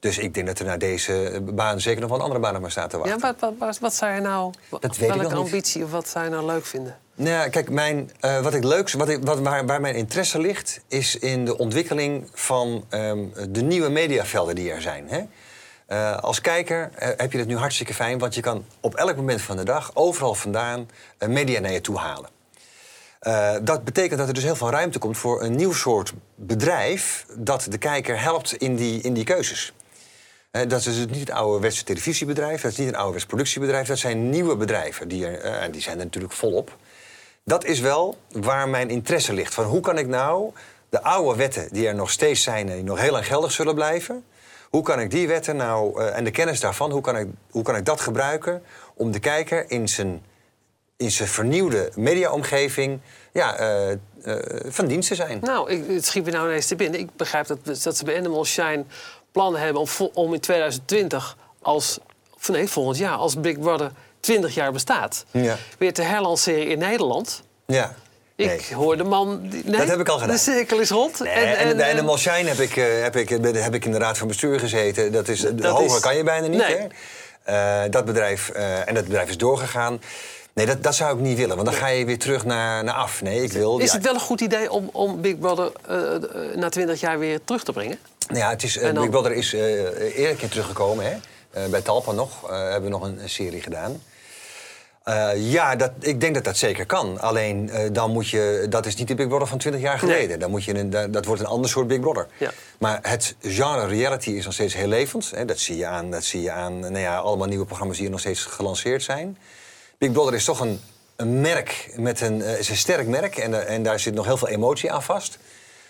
Dus 0.01 0.19
ik 0.19 0.35
denk 0.35 0.47
dat 0.47 0.59
er 0.59 0.65
naar 0.65 0.79
deze 0.79 1.41
baan 1.43 1.81
zeker 1.81 2.01
nog 2.01 2.09
wel 2.11 2.19
een 2.19 2.25
andere 2.25 2.41
baan 2.41 2.57
op 2.57 2.63
me 2.63 2.71
staat 2.71 2.91
te 2.91 2.99
wachten. 2.99 3.17
Ja, 3.21 3.27
wat, 3.27 3.41
wat, 3.41 3.53
wat, 3.59 3.79
wat 3.79 3.95
zou 3.95 4.15
je 4.15 4.21
nou... 4.21 4.53
Dat 4.81 4.97
weet 4.97 5.09
ik 5.11 5.15
welke 5.15 5.35
niet. 5.35 5.45
ambitie 5.45 5.85
of 5.85 5.91
wat 5.91 6.09
zou 6.09 6.25
je 6.25 6.31
nou 6.31 6.47
leuk 6.47 6.67
vinden? 6.67 6.99
Nou, 7.15 7.31
ja, 7.31 7.49
kijk, 7.49 7.71
mijn, 7.71 8.11
wat 8.43 8.55
ik 8.55 8.65
leuk, 8.65 8.91
wat 8.91 9.09
ik, 9.09 9.19
wat, 9.25 9.41
waar, 9.41 9.67
waar 9.67 9.81
mijn 9.81 9.95
interesse 9.95 10.39
ligt, 10.39 10.81
is 10.89 11.17
in 11.17 11.45
de 11.45 11.59
ontwikkeling 11.59 12.29
van 12.33 12.85
ehm, 12.89 13.19
de 13.49 13.63
nieuwe 13.63 13.89
mediavelden 13.89 14.55
die 14.55 14.71
er 14.71 14.83
zijn. 14.83 15.09
Hè? 15.09 15.21
Eh, 15.91 16.17
als 16.17 16.41
kijker 16.41 16.91
eh, 16.95 17.09
heb 17.17 17.33
je 17.33 17.39
het 17.39 17.47
nu 17.47 17.57
hartstikke 17.57 17.95
fijn, 17.95 18.19
want 18.19 18.35
je 18.35 18.41
kan 18.41 18.65
op 18.81 18.95
elk 18.95 19.17
moment 19.17 19.43
van 19.43 19.57
de 19.57 19.63
dag 19.63 19.91
overal 19.95 20.35
vandaan 20.35 20.89
eh, 21.19 21.29
media 21.29 21.61
naar 21.61 21.73
je 21.73 21.81
toe 21.81 21.99
halen. 21.99 22.31
Dat 23.65 23.85
betekent 23.85 24.19
dat 24.19 24.29
er 24.29 24.35
dus 24.35 24.43
heel 24.43 24.57
veel 24.57 24.71
ruimte 24.71 24.99
komt 24.99 25.19
voor 25.19 25.43
een 25.43 25.57
nieuw 25.57 25.73
soort 25.73 26.13
bedrijf 26.35 27.27
dat 27.37 27.67
de 27.71 27.79
kijker 27.79 28.21
helpt 28.21 28.53
in 28.53 28.77
die, 28.77 29.03
in 29.03 29.15
die 29.15 29.25
keuzes. 29.25 29.73
Dat 30.51 30.73
is 30.73 30.85
dus 30.85 31.07
niet 31.07 31.21
het 31.21 31.31
ouderwetse 31.31 31.85
televisiebedrijf, 31.85 32.61
dat 32.61 32.71
is 32.71 32.77
niet 32.77 32.89
een 32.89 32.97
ouderwets 32.97 33.27
productiebedrijf, 33.27 33.87
dat 33.87 33.99
zijn 33.99 34.31
nieuwe 34.31 34.57
bedrijven. 34.57 35.09
Die 35.09 35.27
er, 35.27 35.41
en 35.41 35.71
die 35.71 35.81
zijn 35.83 35.99
er 35.99 36.05
natuurlijk 36.05 36.33
volop. 36.33 36.77
Dat 37.45 37.65
is 37.65 37.81
wel 37.81 38.19
waar 38.33 38.69
mijn 38.69 38.91
interesse 38.91 39.33
ligt. 39.33 39.55
Van 39.55 39.65
hoe 39.65 39.81
kan 39.81 39.99
ik 39.99 40.07
nou 40.07 40.53
de 40.89 41.03
oude 41.03 41.37
wetten 41.37 41.69
die 41.73 41.87
er 41.87 41.95
nog 41.95 42.11
steeds 42.11 42.43
zijn 42.43 42.69
en 42.69 42.75
die 42.75 42.85
nog 42.85 43.01
heel 43.01 43.13
lang 43.13 43.27
geldig 43.27 43.53
zullen 43.53 43.75
blijven, 43.75 44.25
hoe 44.71 44.83
kan 44.83 45.01
ik 45.01 45.11
die 45.11 45.29
wetten 45.29 45.57
nou 45.57 46.01
eh, 46.01 46.17
en 46.17 46.25
de 46.25 46.31
kennis 46.31 46.61
daarvan, 46.61 46.91
hoe 46.91 47.01
kan, 47.01 47.17
ik, 47.17 47.29
hoe 47.51 47.63
kan 47.63 47.77
ik 47.77 47.85
dat 47.85 48.01
gebruiken 48.01 48.63
om 48.95 49.11
de 49.11 49.19
kijker 49.19 49.71
in 49.71 49.89
zijn, 49.89 50.23
in 50.97 51.11
zijn 51.11 51.29
vernieuwde 51.29 51.91
mediaomgeving 51.95 53.01
ja, 53.33 53.57
eh, 53.57 53.91
eh, 53.93 53.99
van 54.69 54.87
dienst 54.87 55.09
te 55.09 55.15
zijn? 55.15 55.39
Nou, 55.43 55.71
ik, 55.71 55.85
het 55.89 56.07
schiet 56.07 56.25
me 56.25 56.31
nou 56.31 56.49
ineens 56.49 56.67
te 56.67 56.77
binnen. 56.77 57.01
Ik 57.01 57.17
begrijp 57.17 57.47
dat, 57.47 57.83
dat 57.83 57.97
ze 57.97 58.05
bij 58.05 58.19
Animal 58.19 58.45
Shine 58.45 58.85
plannen 59.33 59.61
hebben 59.61 59.83
om, 59.83 59.89
om 60.15 60.35
in 60.35 60.41
2020 60.41 61.37
als... 61.63 61.99
Of 62.35 62.49
nee, 62.49 62.69
volgend 62.69 62.99
jaar, 62.99 63.17
als 63.17 63.41
Big 63.41 63.59
Brother 63.59 63.93
20 64.21 64.55
jaar 64.55 64.73
bestaat... 64.73 65.25
Ja. 65.31 65.57
weer 65.79 65.93
te 65.93 66.03
herlanceren 66.03 66.67
in 66.67 66.79
Nederland. 66.79 67.43
Ja. 67.67 67.95
Ik 68.41 68.47
Nee. 68.47 68.75
hoor 68.75 68.97
de 68.97 69.05
man... 69.05 69.41
die- 69.43 69.63
Nee, 69.65 69.79
Dat 69.81 69.89
heb 69.89 70.01
ik 70.01 70.09
al 70.09 70.19
gedaan. 70.19 70.35
De 70.35 70.41
cirkel 70.41 70.79
is 70.79 70.91
rond. 70.91 71.19
Nee, 71.19 71.29
en, 71.33 71.77
bij 71.77 71.93
Animal 71.93 72.19
Shine 72.19 72.49
heb 72.49 72.59
ik, 72.59 72.77
eh, 72.77 72.85
heb, 73.03 73.17
ik, 73.17 73.29
heb 73.29 73.75
ik 73.75 73.85
in 73.85 73.93
de 73.93 73.99
raad 73.99 74.19
van 74.19 74.29
bestuur 74.29 74.59
gezeten. 74.61 75.13
Dat 75.13 75.29
is, 75.29 75.41
Dat 75.41 75.65
hoger 75.65 75.97
is- 75.97 76.01
kan 76.03 76.17
je 76.17 76.25
bijna 76.25 76.47
niet. 76.47 76.61
Nee. 76.61 76.77
Hè? 76.77 77.85
Eh, 77.85 77.91
dat 77.91 78.05
bedrijf, 78.05 78.49
eh, 78.49 78.89
en 78.89 78.95
dat 78.95 79.05
bedrijf 79.05 79.29
is 79.29 79.37
doorgegaan. 79.39 80.01
Nee, 80.53 80.67
dat, 80.67 80.83
dat 80.83 80.95
zou 80.95 81.15
ik 81.17 81.21
niet 81.23 81.39
willen, 81.39 81.57
want 81.57 81.69
dan 81.69 81.77
ga 81.79 81.87
je 81.87 82.05
weer 82.05 82.19
terug 82.19 82.45
naar, 82.45 82.85
naar 82.85 82.95
af. 82.95 83.23
Nee, 83.23 83.43
ik 83.43 83.53
wil. 83.53 83.79
Is 83.79 83.87
ja, 83.91 83.95
het 83.95 84.05
wel 84.05 84.15
een 84.15 84.21
goed 84.21 84.41
idee 84.41 84.71
om, 84.71 84.89
om 84.93 85.21
Big 85.21 85.39
Brother 85.39 85.73
eh, 85.89 86.15
eh, 86.15 86.23
na 86.57 86.69
20 86.69 87.01
jaar 87.01 87.19
weer 87.19 87.41
terug 87.45 87.65
te 87.65 87.73
brengen? 87.73 87.99
Nou 88.29 88.39
ja, 88.41 88.51
het 88.51 88.63
is, 88.63 88.79
eh, 88.79 88.89
En 88.89 88.95
dan- 88.95 89.03
Big 89.03 89.13
Brother 89.13 89.33
is 89.33 89.55
eh 89.55 89.61
eerder 90.17 90.31
een 90.31 90.37
keer 90.37 90.49
teruggekomen. 90.49 91.05
Hè? 91.05 91.17
Eh, 91.51 91.69
bij 91.71 91.81
Talpa 91.81 92.13
nog 92.13 92.51
eh, 92.51 92.59
hebben 92.59 92.83
we 92.83 92.89
nog 92.89 93.03
een, 93.03 93.19
een 93.23 93.29
serie 93.31 93.63
gedaan. 93.63 94.03
Eh, 95.03 95.53
ja, 95.53 95.77
dat, 95.77 95.91
ik 96.01 96.21
denk 96.21 96.35
dat 96.35 96.45
dat 96.45 96.57
zeker 96.57 96.87
kan. 96.87 97.21
Alleen 97.21 97.71
eh, 97.71 97.89
dan 97.93 98.11
moet 98.11 98.29
je. 98.29 98.67
Dat 98.69 98.87
is 98.87 98.95
niet 98.95 99.09
de 99.09 99.15
Big 99.15 99.29
Brother 99.29 99.47
van 99.47 99.59
20 99.59 99.81
jaar 99.81 99.99
geleden. 99.99 100.29
Nee. 100.29 100.37
Dan 100.37 100.51
moet 100.51 100.65
je 100.65 100.75
een, 100.75 100.91
dat 100.91 101.13
dat 101.13 101.25
wordt 101.25 101.41
een 101.41 101.47
ander 101.47 101.71
soort 101.71 101.87
Big 101.87 102.01
Brother. 102.01 102.27
Ja. 102.39 102.51
Maar 102.79 102.99
het 103.03 103.35
genre 103.41 103.87
reality 103.87 104.31
is 104.31 104.45
nog 104.45 104.55
steeds 104.55 104.75
heel 104.75 104.87
levend. 104.87 105.31
Hè? 105.35 105.45
Dat 105.45 105.59
zie 105.59 105.77
je 105.77 105.87
aan, 105.87 106.11
dat 106.11 106.25
zie 106.25 106.43
je 106.43 106.51
aan 106.51 106.81
nou 106.81 106.99
ja, 106.99 107.17
allemaal 107.19 107.47
nieuwe 107.47 107.65
programma's 107.65 107.97
die 107.97 108.05
er 108.05 108.11
nog 108.11 108.21
steeds 108.21 108.45
gelanceerd 108.45 109.03
zijn. 109.03 109.39
Big 109.99 110.13
Brother 110.13 110.35
is 110.35 110.45
toch 110.45 110.61
een, 110.61 110.81
een 111.17 111.41
merk, 111.41 111.93
met 111.97 112.21
een, 112.21 112.43
eh, 112.43 112.59
is 112.59 112.69
een 112.69 112.77
sterk 112.77 113.07
merk. 113.07 113.37
En, 113.37 113.67
en 113.67 113.83
daar 113.83 114.01
zit 114.01 114.15
nog 114.15 114.25
heel 114.25 114.37
veel 114.37 114.49
emotie 114.49 114.93
aan 114.93 115.03
vast. 115.03 115.39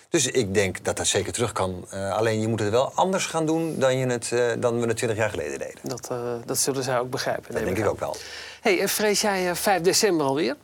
Dus 0.09 0.27
ik 0.27 0.53
denk 0.53 0.83
dat 0.83 0.97
dat 0.97 1.07
zeker 1.07 1.33
terug 1.33 1.51
kan. 1.51 1.85
Alleen 1.91 2.41
je 2.41 2.47
moet 2.47 2.59
het 2.59 2.69
wel 2.69 2.91
anders 2.95 3.25
gaan 3.25 3.45
doen 3.45 3.79
dan, 3.79 3.97
je 3.97 4.05
het, 4.07 4.31
dan 4.59 4.79
we 4.79 4.87
het 4.87 4.97
20 4.97 5.19
jaar 5.19 5.29
geleden 5.29 5.59
deden. 5.59 5.79
Dat, 5.83 6.11
dat 6.45 6.57
zullen 6.57 6.83
zij 6.83 6.99
ook 6.99 7.09
begrijpen. 7.09 7.53
Dat 7.53 7.63
denk 7.63 7.77
ik 7.77 7.83
aan. 7.83 7.89
ook 7.89 7.99
wel. 7.99 8.15
Hey, 8.61 8.79
en 8.81 8.89
vrees 8.89 9.21
jij 9.21 9.49
eh, 9.49 9.55
5 9.55 9.81
december 9.81 10.25
alweer? 10.25 10.55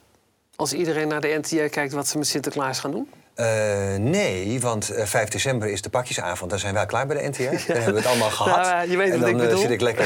Als 0.56 0.74
iedereen 0.74 1.08
naar 1.08 1.22
de 1.22 1.40
NTR 1.42 1.56
kijkt 1.70 1.94
wat 1.94 2.08
ze 2.08 2.18
met 2.18 2.28
Sinterklaas 2.28 2.80
gaan 2.80 2.92
doen? 2.92 3.10
Eh, 3.36 3.96
nee, 4.00 4.60
want 4.60 4.90
eh, 4.90 5.06
5 5.06 5.30
december 5.30 5.70
is 5.70 5.82
de 5.82 5.90
pakjesavond. 5.90 6.50
Dan 6.50 6.60
zijn 6.60 6.74
wij 6.74 6.86
klaar 6.86 7.08
bij 7.08 7.22
de 7.22 7.28
NTR. 7.30 7.42
Dan 7.68 7.78
hebben 7.78 7.94
we 7.94 8.00
het 8.00 8.06
allemaal 8.10 8.30
gehad. 8.30 8.62
Nou, 8.66 8.84
eh, 8.84 8.92
je 8.92 8.98
weet 8.98 9.12
en 9.12 9.20
wat 9.20 9.22
dan 9.22 9.30
ik 9.30 9.36
eh, 9.42 9.46
bedoel. 9.48 9.62
zit 9.62 9.70
ik 9.72 9.82
lekker. 9.82 10.06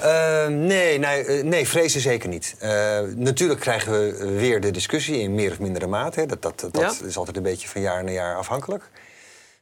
eh. 0.00 0.44
Eh, 0.44 0.48
nee, 0.50 0.98
nee, 0.98 1.24
eh, 1.24 1.44
nee, 1.44 1.68
vrezen 1.68 2.00
zeker 2.00 2.28
niet. 2.28 2.54
Eh, 2.58 3.00
natuurlijk 3.14 3.60
krijgen 3.60 3.92
we 3.92 4.26
weer 4.38 4.60
de 4.60 4.70
discussie 4.70 5.18
in 5.20 5.34
meer 5.34 5.50
of 5.50 5.58
mindere 5.58 5.86
mate. 5.86 6.26
Dat, 6.26 6.42
dat, 6.42 6.60
dat 6.60 6.98
Ja. 7.00 7.06
is 7.06 7.16
altijd 7.16 7.36
een 7.36 7.42
beetje 7.42 7.68
van 7.68 7.80
jaar 7.80 8.04
naar 8.04 8.12
jaar 8.12 8.36
afhankelijk. 8.36 8.84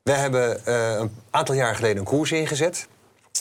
We 0.03 0.13
hebben 0.13 0.67
eh, 0.67 0.95
een 0.99 1.11
aantal 1.31 1.55
jaar 1.55 1.75
geleden 1.75 1.97
een 1.99 2.05
koers 2.05 2.33
ingezet. 2.33 2.87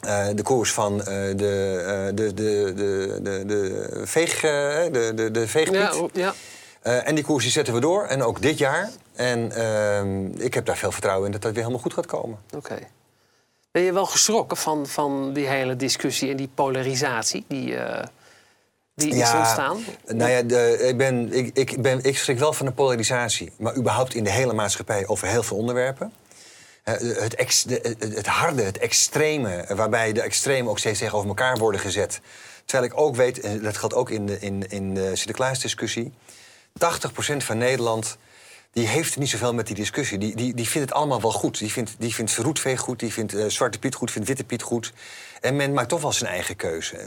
Eh, 0.02 0.28
de 0.36 0.44
koers 0.44 0.74
van 0.74 1.00
eh, 1.00 1.06
de, 1.06 1.84
eh, 1.88 2.16
de, 2.16 2.34
de, 2.34 2.74
de, 2.76 3.20
de, 3.22 3.46
de, 3.46 4.02
veeg, 4.04 4.40
de, 4.40 5.12
de, 5.16 5.32
de 5.32 5.48
veegpiet. 5.48 5.76
Ja, 5.76 5.96
oh, 5.96 6.10
ja. 6.14 6.34
En 6.82 7.16
die 7.16 7.24
koers 7.24 7.44
die 7.44 7.52
zetten 7.52 7.74
we 7.74 7.80
door, 7.80 8.06
en 8.06 8.24
ook 8.24 8.42
dit 8.42 8.58
jaar. 8.58 8.90
En 9.16 9.52
ehm, 9.52 10.26
ik 10.26 10.54
heb 10.54 10.66
daar 10.66 10.78
veel 10.78 10.92
vertrouwen 10.92 11.26
in 11.26 11.32
dat 11.32 11.42
dat 11.42 11.52
weer 11.52 11.62
helemaal 11.62 11.82
goed 11.84 11.94
gaat 11.94 12.06
komen. 12.06 12.40
Oké. 12.56 12.80
Ben 13.72 13.82
je 13.82 13.94
wel 13.94 14.06
geschrokken 14.06 14.58
van, 14.58 14.88
van 14.88 15.34
die 15.34 15.48
hele 15.48 15.76
discussie 15.76 16.30
en 16.30 16.38
die 16.38 16.50
polarisatie 16.54 17.46
die, 17.48 17.76
die 18.96 19.16
is 19.16 19.34
ontstaan? 19.34 19.84
Nou 20.08 20.32
ja, 20.32 20.42
de, 20.42 20.86
ik, 20.88 20.98
ben, 20.98 21.34
ik, 21.34 21.58
ik, 21.58 21.82
ben, 21.82 22.04
ik 22.04 22.18
schrik 22.18 22.40
wel 22.40 22.54
van 22.54 22.66
de 22.66 22.72
polarisatie. 22.72 23.52
Maar 23.58 23.76
überhaupt 23.76 24.14
in 24.14 24.24
de 24.24 24.32
hele 24.32 24.54
maatschappij 24.54 25.08
over 25.08 25.28
heel 25.28 25.44
veel 25.44 25.58
onderwerpen. 25.58 26.14
Eh, 26.84 26.94
Het, 27.00 27.36
ex, 27.36 27.64
de- 27.64 27.96
het, 28.00 28.28
harde, 28.28 28.62
het 28.62 28.78
extreme, 28.78 29.66
waarbij 29.76 30.14
de 30.14 30.22
extremen 30.22 30.72
ook 30.72 30.80
steeds 30.80 31.00
tegenover 31.00 31.28
elkaar 31.28 31.58
worden 31.58 31.82
gezet. 31.82 32.20
Terwijl 32.66 32.92
ik 32.92 32.98
ook 33.00 33.16
weet, 33.16 33.40
en 33.40 33.62
dat 33.62 33.78
geldt 33.78 33.96
ook 33.96 34.10
in 34.10 34.26
de, 34.26 34.40
in, 34.40 34.70
in 34.70 34.94
de 34.94 35.16
Sinterklaasdiscussie... 35.16 36.14
80% 36.74 37.38
van 37.38 37.58
Nederland 37.58 38.18
die 38.72 38.88
heeft 38.88 39.18
niet 39.18 39.30
zoveel 39.30 39.54
met 39.54 39.68
die 39.68 39.76
discussie. 39.76 40.18
Die, 40.18 40.36
die, 40.36 40.54
die 40.54 40.68
vindt 40.68 40.90
het 40.90 40.98
allemaal 40.98 41.22
wel 41.22 41.32
goed. 41.32 41.60
Die 41.60 41.72
vindt, 41.72 41.96
die 41.98 42.14
vindt 42.14 42.34
goed, 42.78 43.00
die 43.00 43.14
vindt 43.14 43.34
eh, 43.34 43.46
Zwarte 43.48 43.80
Piet 43.80 43.96
goed, 43.96 44.12
vindt 44.12 44.28
Witte 44.28 44.44
Piet 44.44 44.62
goed. 44.62 44.94
En 45.42 45.56
men 45.56 45.74
maakt 45.74 45.90
toch 45.90 46.02
wel 46.02 46.12
zijn 46.12 46.32
eigen 46.32 46.56
keuze. 46.56 46.98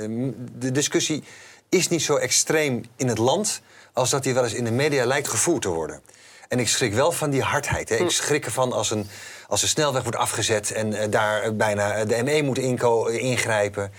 De 0.58 0.70
discussie 0.70 1.22
is 1.68 1.88
niet 1.88 2.02
zo 2.02 2.16
extreem 2.16 2.84
in 2.96 3.08
het 3.08 3.18
land... 3.18 3.60
als 3.92 4.10
dat 4.10 4.22
die 4.22 4.34
wel 4.34 4.44
eens 4.44 4.54
in 4.54 4.64
de 4.64 4.70
media 4.70 5.04
lijkt 5.06 5.28
gevoerd 5.28 5.62
te 5.62 5.68
worden. 5.68 6.00
En 6.48 6.58
ik 6.58 6.68
schrik 6.68 6.92
wel 6.94 7.12
van 7.12 7.30
die 7.30 7.42
hardheid. 7.42 7.88
Hè. 7.88 7.96
Ik 7.96 8.10
schrik 8.10 8.44
ervan 8.44 8.72
als 8.72 8.90
een, 8.90 9.08
als 9.48 9.62
een 9.62 9.68
snelweg 9.68 10.02
wordt 10.02 10.18
afgezet... 10.18 10.72
en 10.72 10.92
eh, 10.94 11.10
daar 11.10 11.54
bijna 11.54 11.94
eh, 11.94 12.08
de 12.08 12.22
ME 12.22 12.42
moet 12.42 12.58
inko- 12.58 13.06
ingrijpen... 13.06 13.92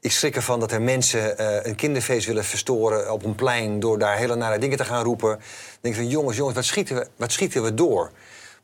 Ik 0.00 0.12
schrik 0.12 0.36
ervan 0.36 0.60
dat 0.60 0.72
er 0.72 0.82
mensen 0.82 1.38
eh, 1.38 1.66
een 1.70 1.74
kinderfeest 1.74 2.26
willen 2.26 2.44
verstoren 2.44 3.12
op 3.12 3.24
een 3.24 3.34
plein... 3.34 3.80
door 3.80 3.98
daar 3.98 4.16
hele 4.16 4.34
nare 4.34 4.58
dingen 4.58 4.76
te 4.76 4.84
gaan 4.84 5.04
roepen. 5.04 5.28
Dan 5.28 5.38
denk 5.80 5.94
ik 5.94 6.00
van, 6.00 6.10
jongens, 6.10 6.36
jongens, 6.36 6.56
wat 6.56 6.64
schieten 6.64 6.96
we, 6.96 7.06
wat 7.16 7.32
schieten 7.32 7.62
we 7.62 7.74
door? 7.74 8.10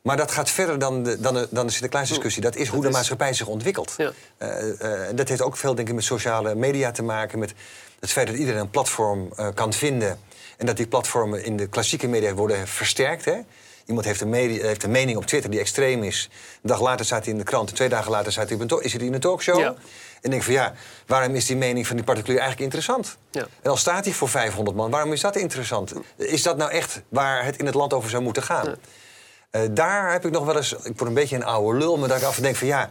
Maar 0.01 0.17
dat 0.17 0.31
gaat 0.31 0.49
verder 0.49 0.79
dan 0.79 1.03
de, 1.03 1.19
dan 1.19 1.33
de, 1.33 1.47
dan 1.51 1.65
de 1.65 1.71
Sinterklaasdiscussie. 1.71 2.41
Dat 2.41 2.55
is 2.55 2.67
hoe 2.67 2.81
de 2.81 2.87
is- 2.87 2.93
maatschappij 2.93 3.33
zich 3.33 3.47
ontwikkelt. 3.47 3.93
Ja. 3.97 4.11
Dat 5.13 5.27
heeft 5.29 5.41
ook 5.41 5.57
veel 5.57 5.75
denk 5.75 5.87
ik, 5.87 5.93
met 5.95 6.03
sociale 6.03 6.55
media 6.55 6.91
te 6.91 7.03
maken. 7.03 7.39
Met 7.39 7.53
het 7.99 8.11
feit 8.11 8.27
dat 8.27 8.35
iedereen 8.35 8.59
een 8.61 8.69
platform 8.69 9.33
kan 9.53 9.73
vinden. 9.73 10.19
En 10.61 10.67
dat 10.67 10.77
die 10.77 10.87
platformen 10.87 11.43
in 11.43 11.57
de 11.57 11.67
klassieke 11.67 12.07
media 12.07 12.33
worden 12.33 12.67
versterkt. 12.67 13.25
Hè? 13.25 13.37
Iemand 13.85 14.05
heeft 14.05 14.21
een, 14.21 14.29
media, 14.29 14.65
heeft 14.65 14.83
een 14.83 14.91
mening 14.91 15.17
op 15.17 15.25
Twitter 15.25 15.51
die 15.51 15.59
extreem 15.59 16.03
is. 16.03 16.29
Een 16.31 16.69
dag 16.69 16.81
later 16.81 17.05
staat 17.05 17.23
hij 17.23 17.33
in 17.33 17.39
de 17.39 17.45
krant. 17.45 17.69
En 17.69 17.75
twee 17.75 17.89
dagen 17.89 18.11
later 18.11 18.31
staat 18.31 18.45
hij 18.45 18.55
op 18.55 18.61
een 18.61 18.67
talk- 18.67 18.81
is 18.83 18.93
hij 18.93 19.05
in 19.05 19.13
een 19.13 19.19
talkshow. 19.19 19.59
Ja. 19.59 19.75
En 20.21 20.29
denk 20.29 20.43
van 20.43 20.53
ja, 20.53 20.73
waarom 21.07 21.35
is 21.35 21.45
die 21.45 21.55
mening 21.55 21.87
van 21.87 21.95
die 21.95 22.05
particulier 22.05 22.39
eigenlijk 22.39 22.73
interessant? 22.73 23.17
Ja. 23.31 23.47
En 23.61 23.69
al 23.69 23.77
staat 23.77 24.05
hij 24.05 24.13
voor 24.13 24.29
500 24.29 24.77
man, 24.77 24.91
waarom 24.91 25.13
is 25.13 25.21
dat 25.21 25.35
interessant? 25.35 25.93
Is 26.15 26.43
dat 26.43 26.57
nou 26.57 26.71
echt 26.71 27.01
waar 27.09 27.45
het 27.45 27.57
in 27.57 27.65
het 27.65 27.75
land 27.75 27.93
over 27.93 28.09
zou 28.09 28.23
moeten 28.23 28.43
gaan? 28.43 28.65
Ja. 28.65 28.75
Eh, 29.51 29.61
daar 29.71 30.11
heb 30.11 30.25
ik 30.25 30.31
nog 30.31 30.45
wel 30.45 30.55
eens, 30.55 30.71
ik 30.71 30.97
word 30.97 31.01
een 31.01 31.13
beetje 31.13 31.35
een 31.35 31.45
oude 31.45 31.77
lul, 31.77 31.97
maar 31.97 32.07
dat 32.07 32.17
ik 32.17 32.23
af 32.23 32.37
en 32.37 32.43
denk 32.43 32.55
van 32.55 32.67
ja, 32.67 32.89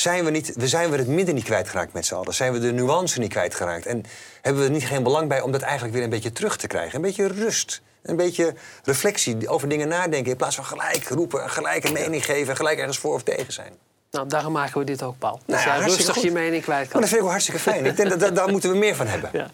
zijn 0.00 0.24
we, 0.24 0.30
niet, 0.30 0.52
we 0.54 0.68
zijn 0.68 0.90
we 0.90 0.96
het 0.96 1.06
midden 1.06 1.34
niet 1.34 1.44
kwijtgeraakt 1.44 1.92
met 1.92 2.06
z'n 2.06 2.14
allen. 2.14 2.34
Zijn 2.34 2.52
we 2.52 2.58
de 2.58 2.72
nuance 2.72 3.18
niet 3.18 3.30
kwijtgeraakt. 3.30 3.86
En 3.86 4.04
hebben 4.42 4.62
we 4.62 4.68
er 4.68 4.74
niet 4.74 4.86
geen 4.86 5.02
belang 5.02 5.28
bij 5.28 5.40
om 5.40 5.52
dat 5.52 5.62
eigenlijk 5.62 5.94
weer 5.94 6.02
een 6.02 6.10
beetje 6.10 6.32
terug 6.32 6.56
te 6.56 6.66
krijgen. 6.66 6.94
Een 6.94 7.02
beetje 7.02 7.26
rust. 7.26 7.82
Een 8.02 8.16
beetje 8.16 8.54
reflectie 8.84 9.48
over 9.48 9.68
dingen 9.68 9.88
nadenken. 9.88 10.30
In 10.30 10.36
plaats 10.36 10.56
van 10.56 10.64
gelijk 10.64 11.08
roepen, 11.08 11.50
gelijk 11.50 11.84
een 11.84 11.92
mening 11.92 12.24
geven... 12.24 12.48
en 12.48 12.56
gelijk 12.56 12.78
ergens 12.78 12.98
voor 12.98 13.14
of 13.14 13.22
tegen 13.22 13.52
zijn. 13.52 13.72
Nou, 14.10 14.28
daarom 14.28 14.52
maken 14.52 14.78
we 14.78 14.84
dit 14.84 15.02
ook, 15.02 15.18
Paul. 15.18 15.32
Dat 15.32 15.46
Nou 15.46 15.60
ja, 15.60 15.66
jij 15.66 15.74
hartstikke 15.74 16.12
rustig 16.12 16.22
je 16.22 16.28
goed. 16.28 16.38
mening 16.38 16.62
kwijt 16.62 16.80
Maar 16.82 16.88
kan. 16.88 17.00
dat 17.00 17.08
vind 17.08 17.14
ik 17.20 17.20
wel 17.20 17.30
hartstikke 17.30 17.60
fijn. 17.60 17.86
Ik 17.86 17.96
denk 17.96 18.08
dat, 18.08 18.20
dat 18.20 18.36
daar 18.36 18.48
moeten 18.48 18.70
we 18.70 18.76
meer 18.76 18.96
van 18.96 19.06
hebben. 19.06 19.30
Ja. 19.40 19.50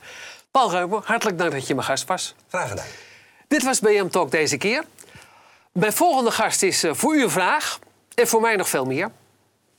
Paul 0.50 0.70
Reumer, 0.70 1.00
hartelijk 1.05 1.38
dank 1.38 1.52
dat 1.52 1.66
je 1.66 1.74
mijn 1.74 1.87
gast 1.87 2.07
was. 2.07 2.35
Graag 2.48 2.68
gedaan. 2.68 2.87
Dit 3.48 3.62
was 3.62 3.81
BM 3.81 4.09
Talk 4.09 4.31
deze 4.31 4.57
keer. 4.57 4.85
Mijn 5.72 5.92
volgende 5.92 6.31
gast 6.31 6.62
is 6.62 6.83
eh, 6.83 6.94
voor 6.94 7.14
u 7.14 7.22
een 7.22 7.31
vraag. 7.31 7.78
En 8.14 8.28
voor 8.28 8.40
mij 8.40 8.57
nog 8.57 8.68
veel 8.68 8.85
meer. 8.85 9.11